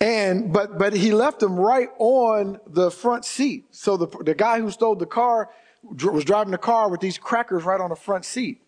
And 0.00 0.52
but 0.52 0.78
but 0.78 0.94
he 0.94 1.12
left 1.12 1.40
them 1.40 1.56
right 1.60 1.90
on 1.98 2.58
the 2.66 2.90
front 2.90 3.24
seat. 3.24 3.66
So 3.70 3.96
the 3.96 4.06
the 4.24 4.34
guy 4.34 4.60
who 4.60 4.70
stole 4.70 4.96
the 4.96 5.06
car 5.06 5.50
was 5.82 6.24
driving 6.24 6.52
the 6.52 6.58
car 6.58 6.88
with 6.88 7.00
these 7.00 7.18
crackers 7.18 7.64
right 7.64 7.80
on 7.80 7.90
the 7.90 7.96
front 7.96 8.24
seat. 8.24 8.62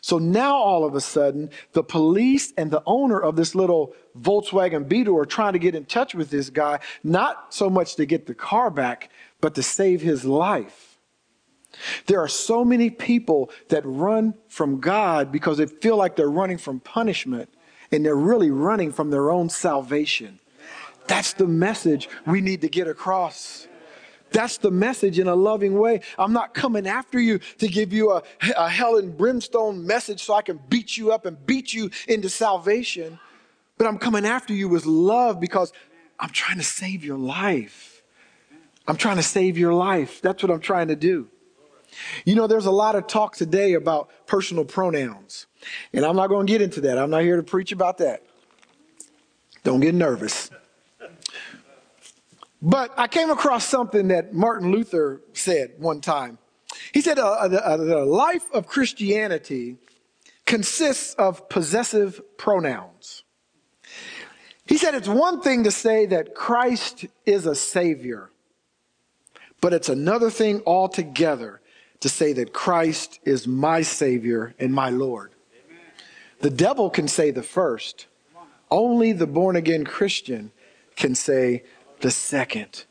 So 0.00 0.18
now 0.18 0.56
all 0.56 0.84
of 0.84 0.94
a 0.94 1.00
sudden, 1.00 1.50
the 1.72 1.84
police 1.84 2.52
and 2.56 2.70
the 2.70 2.82
owner 2.86 3.20
of 3.20 3.36
this 3.36 3.54
little 3.54 3.94
Volkswagen 4.18 4.88
Beetle 4.88 5.16
are 5.16 5.24
trying 5.24 5.52
to 5.52 5.58
get 5.58 5.74
in 5.74 5.84
touch 5.84 6.14
with 6.14 6.30
this 6.30 6.50
guy, 6.50 6.80
not 7.04 7.54
so 7.54 7.70
much 7.70 7.94
to 7.96 8.06
get 8.06 8.26
the 8.26 8.34
car 8.34 8.70
back, 8.70 9.10
but 9.40 9.54
to 9.54 9.62
save 9.62 10.00
his 10.00 10.24
life. 10.24 10.98
There 12.06 12.20
are 12.20 12.28
so 12.28 12.64
many 12.64 12.90
people 12.90 13.50
that 13.68 13.82
run 13.84 14.34
from 14.48 14.80
God 14.80 15.30
because 15.30 15.58
they 15.58 15.66
feel 15.66 15.96
like 15.96 16.16
they're 16.16 16.30
running 16.30 16.58
from 16.58 16.80
punishment, 16.80 17.48
and 17.92 18.04
they're 18.04 18.16
really 18.16 18.50
running 18.50 18.90
from 18.90 19.10
their 19.10 19.30
own 19.30 19.48
salvation. 19.48 20.40
That's 21.08 21.32
the 21.32 21.46
message 21.46 22.08
we 22.26 22.40
need 22.40 22.60
to 22.60 22.68
get 22.68 22.86
across. 22.86 23.66
That's 24.30 24.58
the 24.58 24.70
message 24.70 25.18
in 25.18 25.26
a 25.26 25.34
loving 25.34 25.78
way. 25.78 26.02
I'm 26.18 26.32
not 26.32 26.52
coming 26.54 26.86
after 26.86 27.18
you 27.18 27.38
to 27.58 27.66
give 27.66 27.92
you 27.92 28.12
a, 28.12 28.22
a 28.56 28.68
hell 28.68 28.96
and 28.96 29.16
brimstone 29.16 29.86
message 29.86 30.22
so 30.22 30.34
I 30.34 30.42
can 30.42 30.60
beat 30.68 30.96
you 30.96 31.12
up 31.12 31.24
and 31.24 31.44
beat 31.46 31.72
you 31.72 31.90
into 32.06 32.28
salvation. 32.28 33.18
But 33.78 33.86
I'm 33.86 33.98
coming 33.98 34.26
after 34.26 34.52
you 34.52 34.68
with 34.68 34.84
love 34.84 35.40
because 35.40 35.72
I'm 36.20 36.30
trying 36.30 36.58
to 36.58 36.64
save 36.64 37.04
your 37.04 37.18
life. 37.18 38.02
I'm 38.86 38.96
trying 38.96 39.16
to 39.16 39.22
save 39.22 39.56
your 39.56 39.72
life. 39.72 40.20
That's 40.20 40.42
what 40.42 40.52
I'm 40.52 40.60
trying 40.60 40.88
to 40.88 40.96
do. 40.96 41.28
You 42.24 42.34
know, 42.34 42.46
there's 42.46 42.66
a 42.66 42.70
lot 42.70 42.96
of 42.96 43.06
talk 43.06 43.34
today 43.34 43.74
about 43.74 44.10
personal 44.26 44.64
pronouns. 44.64 45.46
And 45.92 46.04
I'm 46.04 46.16
not 46.16 46.28
going 46.28 46.46
to 46.46 46.52
get 46.52 46.60
into 46.60 46.82
that. 46.82 46.98
I'm 46.98 47.10
not 47.10 47.22
here 47.22 47.36
to 47.36 47.42
preach 47.42 47.72
about 47.72 47.98
that. 47.98 48.24
Don't 49.64 49.80
get 49.80 49.94
nervous. 49.94 50.50
But 52.60 52.92
I 52.98 53.06
came 53.06 53.30
across 53.30 53.64
something 53.64 54.08
that 54.08 54.34
Martin 54.34 54.72
Luther 54.72 55.22
said 55.32 55.72
one 55.78 56.00
time. 56.00 56.38
He 56.92 57.00
said, 57.00 57.18
uh, 57.18 57.30
uh, 57.30 57.60
uh, 57.64 57.76
"The 57.76 58.04
life 58.04 58.44
of 58.52 58.66
Christianity 58.66 59.76
consists 60.48 61.12
of 61.14 61.46
possessive 61.50 62.22
pronouns. 62.38 63.22
He 64.64 64.78
said, 64.78 64.94
It's 64.94 65.08
one 65.08 65.42
thing 65.42 65.64
to 65.64 65.70
say 65.70 66.06
that 66.06 66.34
Christ 66.34 67.04
is 67.26 67.44
a 67.44 67.54
Savior, 67.54 68.30
but 69.60 69.74
it's 69.74 69.90
another 69.90 70.30
thing 70.30 70.62
altogether 70.66 71.60
to 72.00 72.08
say 72.08 72.32
that 72.32 72.54
Christ 72.54 73.20
is 73.24 73.46
my 73.46 73.82
Savior 73.82 74.54
and 74.58 74.72
my 74.72 74.88
Lord. 74.88 75.32
Amen. 75.66 75.80
The 76.40 76.50
devil 76.50 76.88
can 76.88 77.08
say 77.08 77.30
the 77.30 77.42
first, 77.42 78.06
only 78.70 79.12
the 79.12 79.26
born 79.26 79.54
again 79.54 79.84
Christian 79.84 80.50
can 80.96 81.14
say 81.14 81.64
the 82.00 82.10
second. 82.10 82.84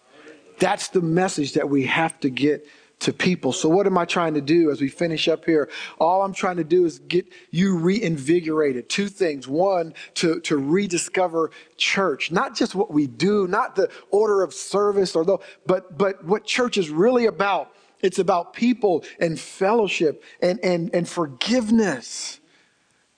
That's 0.60 0.88
the 0.89 1.02
message 1.02 1.54
that 1.54 1.70
we 1.70 1.86
have 1.86 2.20
to 2.22 2.30
get 2.30 2.67
to 3.00 3.13
people. 3.13 3.54
So, 3.54 3.70
what 3.70 3.86
am 3.86 3.98
I 3.98 4.06
trying 4.06 4.34
to 4.34 4.41
do 4.41 4.72
as 4.72 4.82
we 4.82 4.89
finish 4.89 5.28
up 5.28 5.46
here? 5.46 5.70
All 6.00 6.24
I'm 6.24 6.34
trying 6.34 6.58
to 6.58 6.63
do 6.63 6.86
is 6.86 7.00
get 7.00 7.32
you 7.52 7.78
reinvigorated. 7.78 8.89
Two 8.89 9.08
things. 9.08 9.48
One, 9.48 9.93
to, 10.15 10.39
to 10.41 10.58
rediscover 10.58 11.52
church, 11.78 12.32
not 12.32 12.56
just 12.56 12.74
what 12.74 12.91
we 12.91 13.06
do, 13.06 13.48
not 13.48 13.76
the 13.76 13.91
order 14.10 14.41
of 14.41 14.54
service, 14.54 15.15
or 15.15 15.24
though, 15.26 15.41
but, 15.65 15.98
but 15.98 16.24
what 16.26 16.46
church 16.46 16.78
is 16.78 16.89
really 16.89 17.28
about. 17.28 17.72
It's 18.02 18.20
about 18.20 18.54
people 18.54 19.04
and 19.20 19.39
fellowship 19.39 20.24
and, 20.41 20.60
and, 20.63 20.93
and 20.93 21.08
forgiveness 21.08 22.39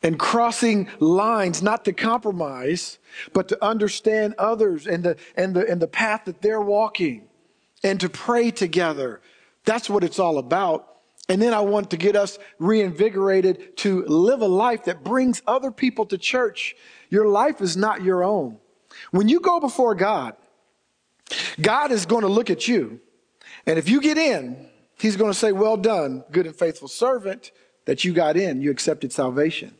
and 0.02 0.18
crossing 0.18 0.88
lines, 1.00 1.62
not 1.62 1.86
to 1.86 1.94
compromise, 1.94 3.00
but 3.34 3.48
to 3.50 3.64
understand 3.64 4.36
others 4.38 4.88
and 4.88 5.04
the, 5.04 5.18
and 5.36 5.56
the, 5.56 5.70
and 5.70 5.82
the 5.82 5.88
path 5.88 6.26
that 6.26 6.42
they're 6.42 6.62
walking 6.62 7.28
and 7.84 8.00
to 8.00 8.10
pray 8.10 8.52
together. 8.52 9.22
That's 9.66 9.90
what 9.90 10.04
it's 10.04 10.20
all 10.20 10.38
about. 10.38 10.86
And 11.28 11.42
then 11.42 11.54
I 11.54 11.60
want 11.60 11.92
to 11.92 11.98
get 11.98 12.16
us 12.16 12.40
reinvigorated 12.58 13.78
to 13.78 14.04
live 14.06 14.42
a 14.42 14.48
life 14.48 14.86
that 14.86 15.04
brings 15.04 15.42
other 15.46 15.70
people 15.70 16.06
to 16.08 16.18
church. 16.18 16.76
Your 17.10 17.28
life 17.28 17.62
is 17.62 17.78
not 17.78 18.02
your 18.04 18.24
own. 18.24 18.58
When 19.12 19.30
you 19.30 19.40
go 19.40 19.60
before 19.60 19.96
God, 19.96 20.36
God 21.62 21.92
is 21.92 22.06
going 22.06 22.24
to 22.24 22.28
look 22.28 22.50
at 22.50 22.68
you. 22.68 23.00
And 23.68 23.78
if 23.78 23.88
you 23.88 24.02
get 24.02 24.18
in, 24.18 24.68
He's 24.98 25.16
going 25.16 25.32
to 25.32 25.38
say, 25.38 25.52
Well 25.52 25.78
done, 25.78 26.24
good 26.32 26.46
and 26.46 26.56
faithful 26.56 26.88
servant, 26.88 27.52
that 27.86 28.04
you 28.04 28.12
got 28.12 28.36
in. 28.36 28.62
You 28.62 28.72
accepted 28.72 29.14
salvation. 29.14 29.76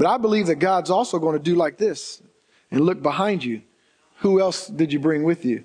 But 0.00 0.06
I 0.08 0.16
believe 0.16 0.46
that 0.46 0.54
God's 0.54 0.88
also 0.88 1.18
going 1.18 1.36
to 1.36 1.42
do 1.42 1.54
like 1.54 1.76
this 1.76 2.22
and 2.70 2.80
look 2.80 3.02
behind 3.02 3.44
you. 3.44 3.60
Who 4.20 4.40
else 4.40 4.66
did 4.66 4.94
you 4.94 4.98
bring 4.98 5.24
with 5.24 5.44
you? 5.44 5.62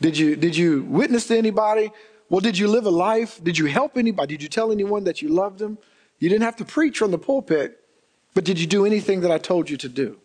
Did 0.00 0.16
you, 0.16 0.36
did 0.36 0.56
you 0.56 0.84
witness 0.84 1.26
to 1.26 1.36
anybody 1.36 1.90
Well, 2.30 2.40
did 2.40 2.56
you 2.56 2.68
live 2.68 2.86
a 2.86 2.90
life? 2.90 3.42
Did 3.42 3.58
you 3.58 3.66
help 3.66 3.96
anybody? 3.96 4.36
Did 4.36 4.44
you 4.44 4.48
tell 4.48 4.70
anyone 4.70 5.02
that 5.02 5.20
you 5.20 5.30
loved 5.30 5.58
them? 5.58 5.78
You 6.20 6.28
didn't 6.28 6.44
have 6.44 6.54
to 6.58 6.64
preach 6.64 6.98
from 6.98 7.10
the 7.10 7.18
pulpit, 7.18 7.82
but 8.34 8.44
did 8.44 8.60
you 8.60 8.68
do 8.68 8.86
anything 8.86 9.22
that 9.22 9.32
I 9.32 9.38
told 9.38 9.68
you 9.68 9.76
to 9.78 9.88
do? 9.88 10.20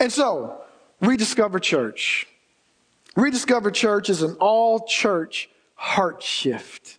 And 0.00 0.10
so, 0.10 0.62
Rediscover 1.02 1.58
Church. 1.58 2.26
Rediscover 3.16 3.70
Church 3.70 4.08
is 4.08 4.22
an 4.22 4.34
all 4.40 4.86
church 4.86 5.50
heart 5.74 6.22
shift. 6.22 6.96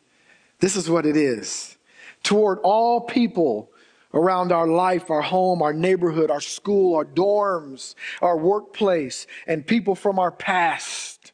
This 0.60 0.76
is 0.76 0.88
what 0.88 1.08
it 1.08 1.18
is 1.18 1.78
toward 2.22 2.60
all 2.60 3.02
people 3.02 3.72
around 4.16 4.52
our 4.52 4.68
life, 4.68 5.12
our 5.12 5.22
home, 5.22 5.62
our 5.62 5.74
neighborhood, 5.74 6.32
our 6.32 6.42
school, 6.42 6.96
our 6.96 7.06
dorms, 7.06 7.94
our 8.22 8.38
workplace, 8.38 9.28
and 9.46 9.68
people 9.68 9.94
from 9.94 10.18
our 10.18 10.32
past. 10.32 11.34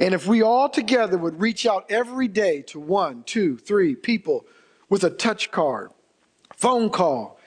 And 0.00 0.14
if 0.14 0.26
we 0.26 0.42
all 0.42 0.70
together 0.70 1.18
would 1.18 1.40
reach 1.40 1.66
out 1.66 1.84
every 1.90 2.26
day 2.26 2.62
to 2.62 2.80
one, 2.80 3.22
two, 3.24 3.58
three 3.58 3.94
people 3.94 4.46
with 4.88 5.04
a 5.04 5.10
touch 5.10 5.50
card, 5.50 5.90
phone 6.56 6.88
call, 6.88 7.38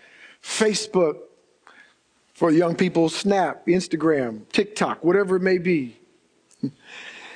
Facebook, 0.42 1.18
for 2.34 2.52
young 2.52 2.76
people, 2.76 3.10
Snap, 3.10 3.66
Instagram, 3.68 4.48
TikTok, 4.52 5.04
whatever 5.04 5.38
it 5.38 5.42
may 5.42 5.58
be, 5.58 5.98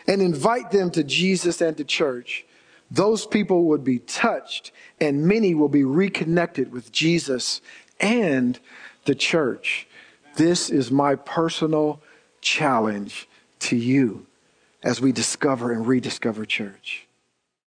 and 0.08 0.22
invite 0.22 0.72
them 0.72 0.92
to 0.92 1.04
Jesus 1.04 1.62
and 1.62 1.76
to 1.78 1.84
church, 1.84 2.46
those 2.90 3.26
people 3.26 3.66
would 3.66 3.84
be 3.84 4.00
touched 4.00 4.72
and 5.00 5.28
many 5.28 5.54
will 5.54 5.70
be 5.70 5.84
reconnected 5.84 6.72
with 6.72 6.92
Jesus 6.92 7.62
and 8.00 8.60
the 9.06 9.16
church. 9.16 9.88
This 10.36 10.70
is 10.70 10.92
my 10.92 11.16
personal 11.16 12.02
challenge 12.42 13.28
to 13.60 13.76
you 13.76 14.26
as 14.84 15.02
we 15.02 15.12
discover 15.12 15.72
and 15.72 15.88
rediscover 15.88 16.46
church. 16.46 17.07